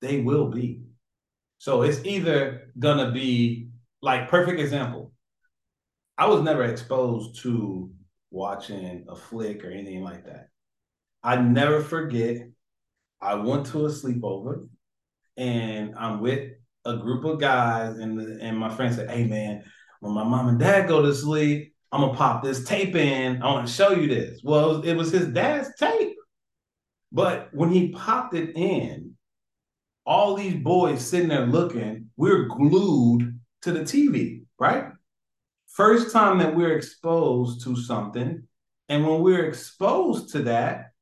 they 0.00 0.20
will 0.20 0.48
be. 0.48 0.82
So 1.58 1.82
it's 1.82 2.04
either 2.04 2.72
gonna 2.78 3.12
be 3.12 3.68
like 4.02 4.28
perfect 4.28 4.60
example. 4.60 5.12
I 6.16 6.26
was 6.26 6.42
never 6.42 6.64
exposed 6.64 7.42
to 7.42 7.90
watching 8.30 9.06
a 9.08 9.16
flick 9.16 9.64
or 9.64 9.70
anything 9.70 10.02
like 10.02 10.24
that. 10.26 10.48
I 11.22 11.36
never 11.36 11.82
forget. 11.82 12.48
I 13.20 13.34
went 13.34 13.66
to 13.66 13.86
a 13.86 13.90
sleepover, 13.90 14.68
and 15.36 15.94
I'm 15.96 16.20
with 16.20 16.52
a 16.84 16.96
group 16.96 17.24
of 17.24 17.40
guys, 17.40 17.98
and 17.98 18.40
and 18.40 18.58
my 18.58 18.74
friend 18.74 18.94
said, 18.94 19.10
"Hey 19.10 19.24
man, 19.24 19.64
when 20.00 20.14
my 20.14 20.24
mom 20.24 20.48
and 20.48 20.58
dad 20.58 20.88
go 20.88 21.02
to 21.02 21.14
sleep, 21.14 21.74
I'm 21.92 22.02
gonna 22.02 22.14
pop 22.14 22.42
this 22.42 22.64
tape 22.64 22.94
in. 22.94 23.42
I 23.42 23.46
want 23.46 23.66
to 23.66 23.72
show 23.72 23.90
you 23.90 24.08
this." 24.08 24.40
Well, 24.44 24.70
it 24.70 24.76
was, 24.76 24.86
it 24.86 24.96
was 24.96 25.12
his 25.12 25.28
dad's 25.28 25.70
tape, 25.78 26.16
but 27.12 27.48
when 27.52 27.70
he 27.70 27.90
popped 27.92 28.34
it 28.34 28.56
in, 28.56 29.16
all 30.06 30.34
these 30.34 30.54
boys 30.54 31.04
sitting 31.04 31.28
there 31.28 31.46
looking, 31.46 32.10
we're 32.16 32.46
glued 32.46 33.38
to 33.62 33.72
the 33.72 33.80
TV, 33.80 34.44
right? 34.58 34.86
First 35.68 36.12
time 36.12 36.38
that 36.38 36.54
we're 36.54 36.76
exposed 36.76 37.62
to 37.64 37.76
something, 37.76 38.42
and 38.88 39.06
when 39.06 39.22
we're 39.22 39.46
exposed 39.46 40.30
to 40.32 40.42
that, 40.42 40.92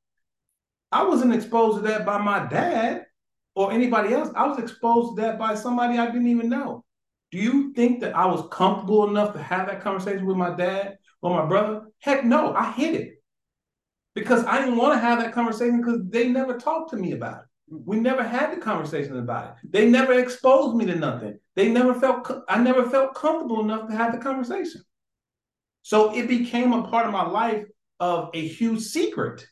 I 0.93 1.05
wasn't 1.05 1.35
exposed 1.35 1.79
to 1.79 1.83
that 1.89 2.07
by 2.07 2.19
my 2.19 2.47
dad 2.47 3.07
or 3.55 3.73
anybody 3.73 4.15
else. 4.15 4.31
I 4.35 4.47
was 4.47 4.59
exposed 4.59 5.17
to 5.17 5.23
that 5.23 5.39
by 5.39 5.55
somebody 5.55 5.99
I 5.99 6.07
didn't 6.07 6.29
even 6.29 6.49
know. 6.49 6.85
Do 7.31 7.39
you 7.39 7.73
think 7.75 8.01
that 8.01 8.17
I 8.17 8.27
was 8.27 8.49
comfortable 8.51 9.09
enough 9.09 9.35
to 9.35 9.43
have 9.43 9.67
that 9.67 9.83
conversation 9.83 10.27
with 10.27 10.37
my 10.37 10.55
dad 10.55 10.99
or 11.21 11.43
my 11.43 11.47
brother? 11.47 11.83
Heck 11.99 12.25
no, 12.25 12.55
I 12.55 12.73
hid 12.73 12.95
it 12.95 13.23
because 14.15 14.45
I 14.45 14.59
didn't 14.59 14.77
want 14.77 14.95
to 14.95 14.99
have 14.99 15.21
that 15.21 15.33
conversation 15.33 15.81
because 15.81 16.01
they 16.09 16.29
never 16.29 16.59
talked 16.59 16.91
to 16.91 16.97
me 16.97 17.13
about 17.13 17.41
it. 17.43 17.45
We 17.85 18.01
never 18.01 18.23
had 18.23 18.53
the 18.57 18.61
conversation 18.61 19.19
about 19.19 19.51
it. 19.51 19.73
They 19.73 19.89
never 19.89 20.15
exposed 20.15 20.77
me 20.77 20.87
to 20.87 20.97
nothing. 20.97 21.39
They 21.55 21.69
never 21.69 21.95
felt 21.95 22.31
I 22.49 22.59
never 22.59 22.89
felt 22.89 23.15
comfortable 23.15 23.61
enough 23.61 23.89
to 23.89 23.95
have 23.95 24.13
the 24.13 24.19
conversation. 24.19 24.83
So 25.83 26.15
it 26.15 26.29
became 26.29 26.73
a 26.73 26.89
part 26.89 27.07
of 27.07 27.13
my 27.13 27.27
life 27.27 27.65
of 28.01 28.31
a 28.35 28.47
huge 28.47 28.81
secret. 28.81 29.47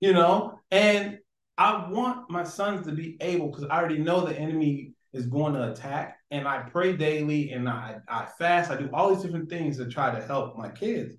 You 0.00 0.12
know, 0.12 0.58
and 0.70 1.18
I 1.56 1.88
want 1.88 2.28
my 2.28 2.44
sons 2.44 2.86
to 2.86 2.92
be 2.92 3.16
able 3.20 3.50
because 3.50 3.64
I 3.70 3.78
already 3.78 3.98
know 3.98 4.26
the 4.26 4.38
enemy 4.38 4.92
is 5.12 5.26
going 5.26 5.54
to 5.54 5.72
attack, 5.72 6.15
and 6.30 6.46
I 6.48 6.58
pray 6.60 6.96
daily 6.96 7.52
and 7.52 7.68
I, 7.68 7.96
I 8.08 8.26
fast. 8.38 8.70
I 8.70 8.76
do 8.76 8.88
all 8.92 9.14
these 9.14 9.22
different 9.24 9.48
things 9.48 9.76
to 9.78 9.86
try 9.88 10.18
to 10.18 10.24
help 10.26 10.56
my 10.56 10.68
kids. 10.68 11.14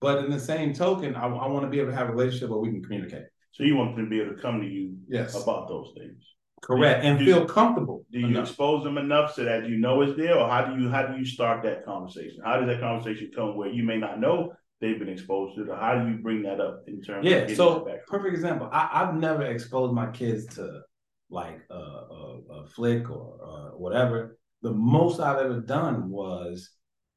But 0.00 0.24
in 0.24 0.30
the 0.30 0.40
same 0.40 0.74
token, 0.74 1.14
I, 1.16 1.26
I 1.26 1.46
want 1.48 1.64
to 1.64 1.70
be 1.70 1.80
able 1.80 1.90
to 1.90 1.96
have 1.96 2.08
a 2.08 2.12
relationship 2.12 2.50
where 2.50 2.58
we 2.58 2.70
can 2.70 2.82
communicate. 2.82 3.24
So 3.52 3.62
you 3.64 3.76
want 3.76 3.96
them 3.96 4.04
to 4.06 4.10
be 4.10 4.20
able 4.20 4.36
to 4.36 4.42
come 4.42 4.60
to 4.60 4.66
you 4.66 4.96
Yes. 5.08 5.40
about 5.40 5.68
those 5.68 5.92
things. 5.96 6.18
Correct. 6.62 7.04
And 7.04 7.18
Do- 7.18 7.24
feel 7.24 7.46
comfortable. 7.46 8.04
Do 8.10 8.18
you 8.20 8.26
enough. 8.28 8.48
expose 8.48 8.84
them 8.84 8.98
enough 8.98 9.34
so 9.34 9.44
that 9.44 9.68
you 9.68 9.76
know 9.78 10.00
it's 10.02 10.16
there, 10.16 10.38
or 10.38 10.48
how 10.48 10.64
do 10.64 10.80
you 10.82 10.88
how 10.90 11.06
do 11.06 11.18
you 11.18 11.24
start 11.24 11.62
that 11.64 11.84
conversation? 11.84 12.40
How 12.44 12.58
does 12.58 12.66
that 12.68 12.80
conversation 12.80 13.30
come 13.34 13.56
where 13.56 13.68
you 13.68 13.84
may 13.84 13.98
not 13.98 14.18
know 14.18 14.52
they've 14.80 14.98
been 14.98 15.08
exposed 15.10 15.56
to 15.56 15.62
it, 15.64 15.68
or 15.68 15.76
how 15.76 15.98
do 16.02 16.10
you 16.10 16.16
bring 16.18 16.42
that 16.44 16.60
up 16.60 16.82
in 16.86 17.00
terms 17.02 17.26
of 17.26 17.30
Yeah. 17.32 17.54
So 17.54 17.86
perfect 18.08 18.34
example. 18.34 18.68
I, 18.72 18.88
I've 18.92 19.14
never 19.14 19.42
exposed 19.42 19.92
my 19.94 20.10
kids 20.10 20.46
to 20.56 20.80
like 21.30 21.60
a, 21.70 21.74
a, 21.74 22.40
a 22.50 22.66
flick 22.68 23.10
or 23.10 23.38
uh, 23.44 23.76
whatever. 23.76 24.38
The 24.62 24.72
most 24.72 25.20
I've 25.20 25.38
ever 25.38 25.60
done 25.60 26.08
was 26.08 26.70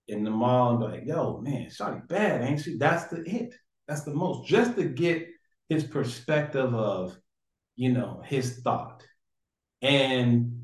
in 0.07 0.23
the 0.23 0.31
mall 0.31 0.71
and 0.71 0.79
be 0.79 0.85
like, 0.85 1.05
"Yo, 1.05 1.39
man, 1.41 1.67
Shawty 1.67 2.07
bad, 2.07 2.41
ain't 2.41 2.61
she?" 2.61 2.77
That's 2.77 3.05
the 3.05 3.23
it. 3.25 3.53
That's 3.87 4.03
the 4.03 4.13
most. 4.13 4.47
Just 4.47 4.75
to 4.75 4.83
get 4.83 5.27
his 5.69 5.83
perspective 5.83 6.73
of, 6.73 7.17
you 7.75 7.91
know, 7.91 8.21
his 8.25 8.59
thought. 8.59 9.03
And 9.81 10.61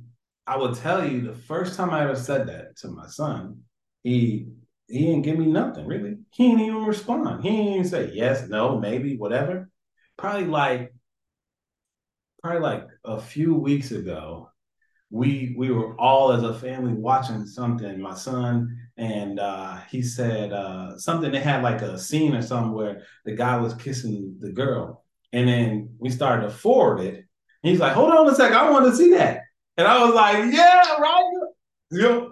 I 0.48 0.58
will 0.58 0.76
tell 0.76 1.08
you, 1.08 1.22
the 1.22 1.36
first 1.36 1.76
time 1.76 1.92
I 1.92 2.04
ever 2.04 2.16
said 2.16 2.48
that 2.48 2.78
to 2.78 2.90
my 2.90 3.08
son, 3.08 3.62
he 4.04 4.48
he 4.88 5.06
didn't 5.06 5.22
give 5.22 5.40
me 5.40 5.46
nothing 5.46 5.88
really. 5.88 6.18
He 6.34 6.50
didn't 6.50 6.66
even 6.66 6.86
respond. 6.86 7.44
He 7.44 7.50
didn't 7.50 7.74
even 7.74 7.88
say 7.88 8.12
yes, 8.14 8.48
no, 8.50 8.80
maybe, 8.80 9.18
whatever. 9.18 9.70
Probably 10.18 10.46
like, 10.46 10.94
probably 12.44 12.62
like 12.62 12.88
a 13.06 13.20
few 13.22 13.56
weeks 13.56 13.92
ago, 13.92 14.50
we 15.10 15.56
we 15.58 15.72
were 15.72 16.00
all 16.00 16.34
as 16.34 16.44
a 16.44 16.54
family 16.54 16.94
watching 16.94 17.46
something. 17.46 18.02
My 18.02 18.16
son 18.16 18.78
and 18.98 19.40
uh, 19.40 19.80
he 19.90 20.02
said 20.02 20.52
uh, 20.52 20.98
something. 20.98 21.32
They 21.32 21.40
had 21.40 21.64
like 21.64 21.82
a 21.82 21.98
scene 21.98 22.36
or 22.36 22.42
something 22.42 22.74
where 22.74 23.04
the 23.26 23.36
guy 23.36 23.58
was 23.58 23.74
kissing 23.76 24.36
the 24.40 24.52
girl, 24.52 25.06
and 25.32 25.48
then 25.48 25.96
we 26.00 26.10
started 26.10 26.44
to 26.44 26.50
forward 26.50 27.00
it. 27.02 27.26
He's 27.62 27.80
like, 27.80 27.94
"Hold 27.94 28.12
on 28.12 28.28
a 28.28 28.36
second, 28.36 28.58
I 28.58 28.70
want 28.70 28.86
to 28.86 28.96
see 28.96 29.12
that." 29.12 29.42
And 29.78 29.88
I 29.88 30.04
was 30.04 30.14
like, 30.14 30.54
"Yeah, 30.54 30.98
right." 31.00 31.32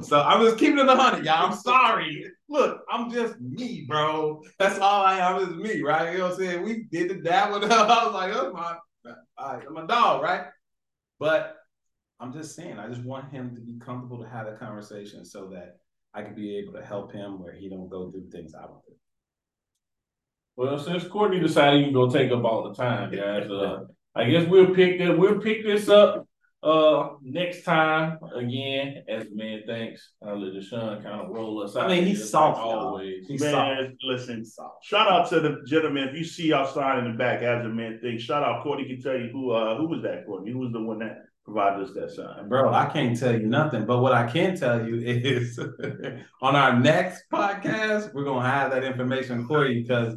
So 0.01 0.19
I'm 0.19 0.43
just 0.43 0.57
keeping 0.57 0.79
it 0.79 0.89
a 0.89 0.95
hundred, 0.95 1.23
y'all. 1.23 1.51
I'm 1.51 1.57
sorry. 1.57 2.25
Look, 2.49 2.81
I'm 2.91 3.11
just 3.11 3.39
me, 3.39 3.85
bro. 3.87 4.41
That's 4.57 4.79
all 4.79 5.05
I 5.05 5.19
am 5.19 5.37
is 5.37 5.55
me, 5.55 5.83
right? 5.83 6.11
You 6.11 6.17
know 6.17 6.29
what 6.29 6.33
I'm 6.33 6.39
saying? 6.39 6.63
We 6.63 6.87
did 6.91 7.09
the 7.09 7.15
dab 7.21 7.51
I 7.63 8.05
was 8.05 8.13
like, 8.13 8.33
oh 8.33 8.51
my, 8.53 8.75
all 9.05 9.55
right, 9.55 9.63
I'm 9.67 9.77
a 9.77 9.87
dog, 9.87 10.21
right? 10.21 10.45
But 11.19 11.57
I'm 12.19 12.33
just 12.33 12.55
saying, 12.55 12.77
I 12.77 12.87
just 12.87 13.03
want 13.03 13.31
him 13.31 13.55
to 13.55 13.61
be 13.61 13.79
comfortable 13.79 14.21
to 14.23 14.29
have 14.29 14.47
a 14.47 14.53
conversation 14.53 15.25
so 15.25 15.49
that 15.49 15.77
I 16.13 16.21
can 16.23 16.35
be 16.35 16.57
able 16.57 16.73
to 16.73 16.85
help 16.85 17.11
him 17.11 17.41
where 17.41 17.53
he 17.53 17.69
don't 17.69 17.89
go 17.89 18.11
through 18.11 18.29
things 18.29 18.53
I 18.55 18.61
don't 18.61 18.83
do. 18.85 18.93
Well, 20.55 20.77
since 20.77 21.07
Courtney 21.07 21.39
decided 21.39 21.85
you 21.85 21.93
gonna 21.93 22.11
take 22.11 22.31
up 22.31 22.43
all 22.43 22.69
the 22.69 22.75
time, 22.75 23.11
guys, 23.11 23.49
uh, 23.49 23.85
I 24.15 24.29
guess 24.29 24.47
we'll 24.47 24.75
pick 24.75 24.99
that. 24.99 25.17
We'll 25.17 25.39
pick 25.39 25.63
this 25.63 25.87
up 25.87 26.20
uh 26.63 27.09
next 27.23 27.63
time 27.63 28.19
again. 28.35 29.03
As 29.07 29.25
the 29.25 29.35
man 29.35 29.63
thinks, 29.65 30.11
I'll 30.25 30.39
let 30.39 30.53
Deshaun 30.53 31.01
kind 31.03 31.21
of 31.21 31.29
roll 31.29 31.63
us 31.63 31.75
out. 31.75 31.85
I 31.85 31.95
mean, 31.95 32.05
he's 32.05 32.29
soft, 32.29 32.57
like 32.57 32.65
y'all. 32.65 32.79
always. 32.87 33.27
He's 33.27 33.41
soft. 33.41 33.53
Man, 33.53 33.97
listen, 34.03 34.45
shout 34.83 35.11
out 35.11 35.29
to 35.29 35.39
the 35.39 35.63
gentleman. 35.67 36.09
If 36.09 36.15
you 36.15 36.23
see 36.23 36.53
outside 36.53 36.99
in 36.99 37.11
the 37.11 37.17
back 37.17 37.41
as 37.41 37.65
a 37.65 37.69
man 37.69 37.99
thing, 38.01 38.19
shout 38.19 38.43
out 38.43 38.63
Courtney 38.63 38.85
can 38.85 39.01
tell 39.01 39.19
you 39.19 39.29
who 39.31 39.51
uh 39.51 39.77
who 39.77 39.87
was 39.87 40.03
that 40.03 40.25
Courtney? 40.25 40.51
Who 40.51 40.59
was 40.59 40.71
the 40.71 40.81
one 40.81 40.99
that 40.99 41.17
provided 41.43 41.83
us 41.83 41.93
that 41.95 42.11
sign? 42.11 42.47
Bro, 42.47 42.73
I 42.73 42.85
can't 42.85 43.17
tell 43.17 43.33
you 43.39 43.47
nothing, 43.47 43.85
but 43.85 43.99
what 43.99 44.13
I 44.13 44.29
can 44.31 44.55
tell 44.55 44.85
you 44.85 44.97
is 45.03 45.59
on 46.41 46.55
our 46.55 46.79
next 46.79 47.23
podcast, 47.33 48.13
we're 48.13 48.25
gonna 48.25 48.47
have 48.47 48.71
that 48.71 48.83
information 48.83 49.47
for 49.47 49.65
you 49.65 49.81
because 49.81 50.15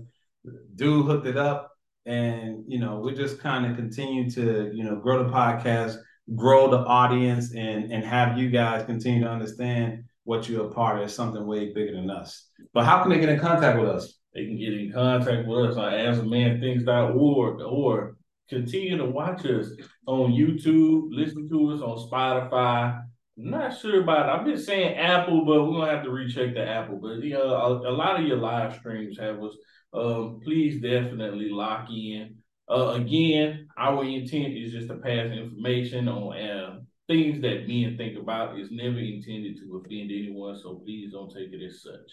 dude 0.75 1.07
hooked 1.07 1.27
it 1.27 1.39
up 1.39 1.71
and 2.07 2.65
you 2.69 2.79
know, 2.79 3.01
we 3.01 3.15
just 3.15 3.41
kind 3.41 3.67
of 3.67 3.77
continue 3.77 4.31
to, 4.31 4.71
you 4.75 4.85
know, 4.85 4.97
grow 4.97 5.25
the 5.25 5.31
podcast, 5.31 5.97
grow 6.35 6.71
the 6.71 6.79
audience 6.79 7.55
and 7.55 7.93
and 7.93 8.05
have 8.05 8.39
you 8.39 8.51
guys 8.51 8.87
continue 8.87 9.25
to 9.25 9.31
understand 9.31 10.05
what 10.25 10.49
you're 10.49 10.67
a 10.67 10.71
part 10.71 10.97
of. 10.97 11.05
It's 11.05 11.15
something 11.15 11.47
way 11.47 11.73
bigger 11.73 11.95
than 11.95 12.11
us. 12.11 12.49
But 12.73 12.85
how 12.85 13.03
can 13.03 13.11
they 13.11 13.21
get 13.21 13.29
in 13.29 13.39
contact 13.39 13.79
with 13.79 13.89
us? 13.89 14.19
They 14.35 14.47
can 14.47 14.59
get 14.59 14.73
in 14.73 14.93
contact 14.93 15.47
with 15.47 15.71
us 15.71 15.77
on 15.77 15.93
asamanthinks.org 15.93 17.61
or 17.61 18.17
continue 18.49 18.97
to 18.97 19.05
watch 19.05 19.45
us 19.47 19.69
on 20.07 20.33
YouTube, 20.33 21.09
listen 21.11 21.49
to 21.49 21.73
us 21.73 21.81
on 21.81 22.11
Spotify. 22.11 23.01
I'm 23.37 23.51
not 23.51 23.79
sure 23.79 24.03
about 24.03 24.29
it. 24.29 24.33
I've 24.33 24.45
been 24.45 24.59
saying 24.59 24.97
Apple, 24.97 25.45
but 25.45 25.65
we're 25.65 25.81
gonna 25.81 25.91
have 25.91 26.05
to 26.05 26.11
recheck 26.11 26.55
the 26.55 26.67
Apple. 26.67 26.99
But 27.01 27.23
yeah, 27.23 27.39
a, 27.39 27.69
a 27.69 27.95
lot 27.95 28.21
of 28.21 28.27
your 28.27 28.37
live 28.37 28.77
streams 28.77 29.19
have 29.19 29.43
us. 29.43 29.57
Um, 29.93 30.41
please 30.43 30.81
definitely 30.81 31.51
lock 31.51 31.89
in. 31.91 32.37
Uh, 32.71 32.93
again, 32.93 33.69
our 33.77 34.05
intent 34.05 34.57
is 34.57 34.73
just 34.73 34.89
to 34.89 34.95
pass 34.95 35.31
information 35.31 36.09
on 36.09 36.37
uh, 36.37 36.79
things 37.07 37.41
that 37.43 37.69
men 37.69 37.97
think 37.97 38.19
about. 38.19 38.59
It's 38.59 38.71
never 38.71 38.99
intended 38.99 39.59
to 39.59 39.77
offend 39.77 40.11
anyone, 40.11 40.59
so 40.59 40.77
please 40.77 41.13
don't 41.13 41.33
take 41.33 41.53
it 41.53 41.65
as 41.65 41.83
such. 41.83 42.11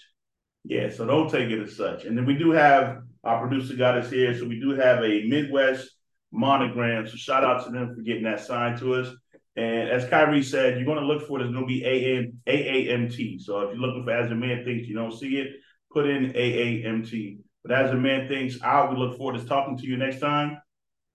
Yeah, 0.64 0.90
so 0.90 1.06
don't 1.06 1.30
take 1.30 1.50
it 1.50 1.62
as 1.62 1.76
such. 1.76 2.06
And 2.06 2.18
then 2.18 2.26
we 2.26 2.36
do 2.36 2.52
have 2.52 3.02
our 3.24 3.40
producer 3.40 3.76
got 3.76 3.98
us 3.98 4.12
here, 4.12 4.38
so 4.38 4.46
we 4.46 4.60
do 4.60 4.72
have 4.72 5.04
a 5.04 5.26
Midwest 5.28 5.90
monogram. 6.32 7.08
So 7.08 7.16
shout 7.16 7.44
out 7.44 7.66
to 7.66 7.72
them 7.72 7.96
for 7.96 8.02
getting 8.02 8.24
that 8.24 8.42
signed 8.42 8.80
to 8.80 8.96
us. 8.96 9.10
And 9.56 9.90
as 9.90 10.08
Kyrie 10.08 10.44
said, 10.44 10.76
you're 10.76 10.86
going 10.86 11.00
to 11.00 11.06
look 11.06 11.28
for 11.28 11.40
it. 11.40 11.44
It's 11.44 11.54
going 11.54 11.68
to 11.68 11.68
be 11.68 11.84
AM, 11.84 12.40
AAMT. 12.48 13.42
So 13.42 13.62
if 13.62 13.72
you're 13.72 13.82
looking 13.82 14.04
for 14.06 14.12
As 14.12 14.32
a 14.32 14.36
Man 14.36 14.64
Thinks, 14.64 14.88
you 14.88 14.96
don't 14.96 15.18
see 15.18 15.38
it, 15.38 15.52
put 15.92 16.08
in 16.08 16.32
AAMT. 16.32 17.40
But 17.64 17.74
As 17.74 17.92
a 17.92 17.96
Man 17.96 18.28
Thinks 18.28 18.60
out, 18.64 18.90
we 18.90 18.98
look 18.98 19.18
forward 19.18 19.40
to 19.40 19.46
talking 19.46 19.78
to 19.78 19.86
you 19.86 19.96
next 19.96 20.20
time. 20.20 20.60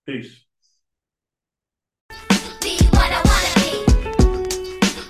Peace. 0.07 0.45
Be 2.63 2.79
what 2.93 3.11
I 3.11 3.21
wanna 3.27 3.53
be. 3.59 3.83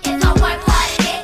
If 0.09 0.25
I 0.25 0.31
work 0.33 0.61
hard 0.65 0.91
at 0.97 1.05
it, 1.13 1.21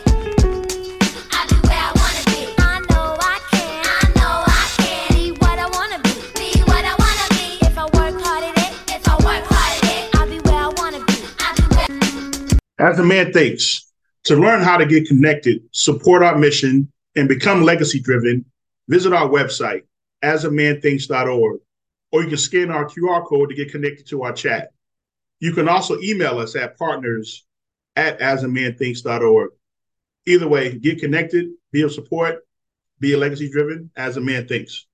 I'll 1.33 1.47
be 1.49 1.55
where 1.67 1.81
I 1.81 1.91
wanna 1.97 2.23
be. 2.29 2.45
I 2.59 2.77
know 2.91 3.17
I 3.19 3.39
can. 3.49 3.81
I 3.89 4.05
know 4.13 4.45
I 4.45 4.63
can. 4.77 5.07
Be 5.15 5.31
what 5.31 5.57
I 5.57 5.67
wanna 5.73 5.97
be. 6.03 6.13
Be 6.37 6.61
what 6.61 6.85
I 6.85 6.93
wanna 6.93 7.27
be. 7.31 7.57
If 7.65 7.75
I 7.75 7.85
work 7.85 8.21
hard 8.21 8.43
at 8.43 8.55
it, 8.55 8.71
if 8.93 9.09
I 9.09 9.15
work 9.15 9.45
hard 9.49 9.83
at 9.83 9.89
it, 9.89 10.15
I'll 10.15 10.29
be 10.29 10.37
where 10.41 10.61
I 10.61 10.69
wanna 10.77 11.03
be. 11.07 11.13
I'll 11.39 11.55
be 11.55 11.63
where. 11.75 12.87
As 12.87 12.99
a 12.99 13.03
Man 13.03 13.33
Thinks, 13.33 13.91
to 14.25 14.35
learn 14.35 14.61
how 14.61 14.77
to 14.77 14.85
get 14.85 15.07
connected, 15.07 15.63
support 15.71 16.21
our 16.21 16.37
mission, 16.37 16.91
and 17.15 17.27
become 17.27 17.63
legacy 17.63 17.99
driven, 17.99 18.45
visit 18.87 19.11
our 19.11 19.27
website, 19.27 19.81
asamanthinks.org, 20.23 21.59
or 22.11 22.23
you 22.23 22.27
can 22.27 22.37
scan 22.37 22.71
our 22.71 22.85
QR 22.85 23.25
code 23.27 23.49
to 23.49 23.55
get 23.55 23.71
connected 23.71 24.07
to 24.07 24.23
our 24.23 24.33
chat. 24.33 24.69
You 25.39 25.53
can 25.53 25.67
also 25.67 25.99
email 25.99 26.39
us 26.39 26.55
at 26.55 26.77
partners 26.77 27.45
at 27.95 28.19
asamanthinks.org. 28.19 29.51
Either 30.25 30.47
way, 30.47 30.77
get 30.77 30.99
connected, 30.99 31.49
be 31.71 31.81
of 31.81 31.91
support, 31.91 32.45
be 32.99 33.13
a 33.13 33.17
legacy 33.17 33.51
driven 33.51 33.91
as 33.95 34.15
a 34.15 34.21
man 34.21 34.47
thinks. 34.47 34.85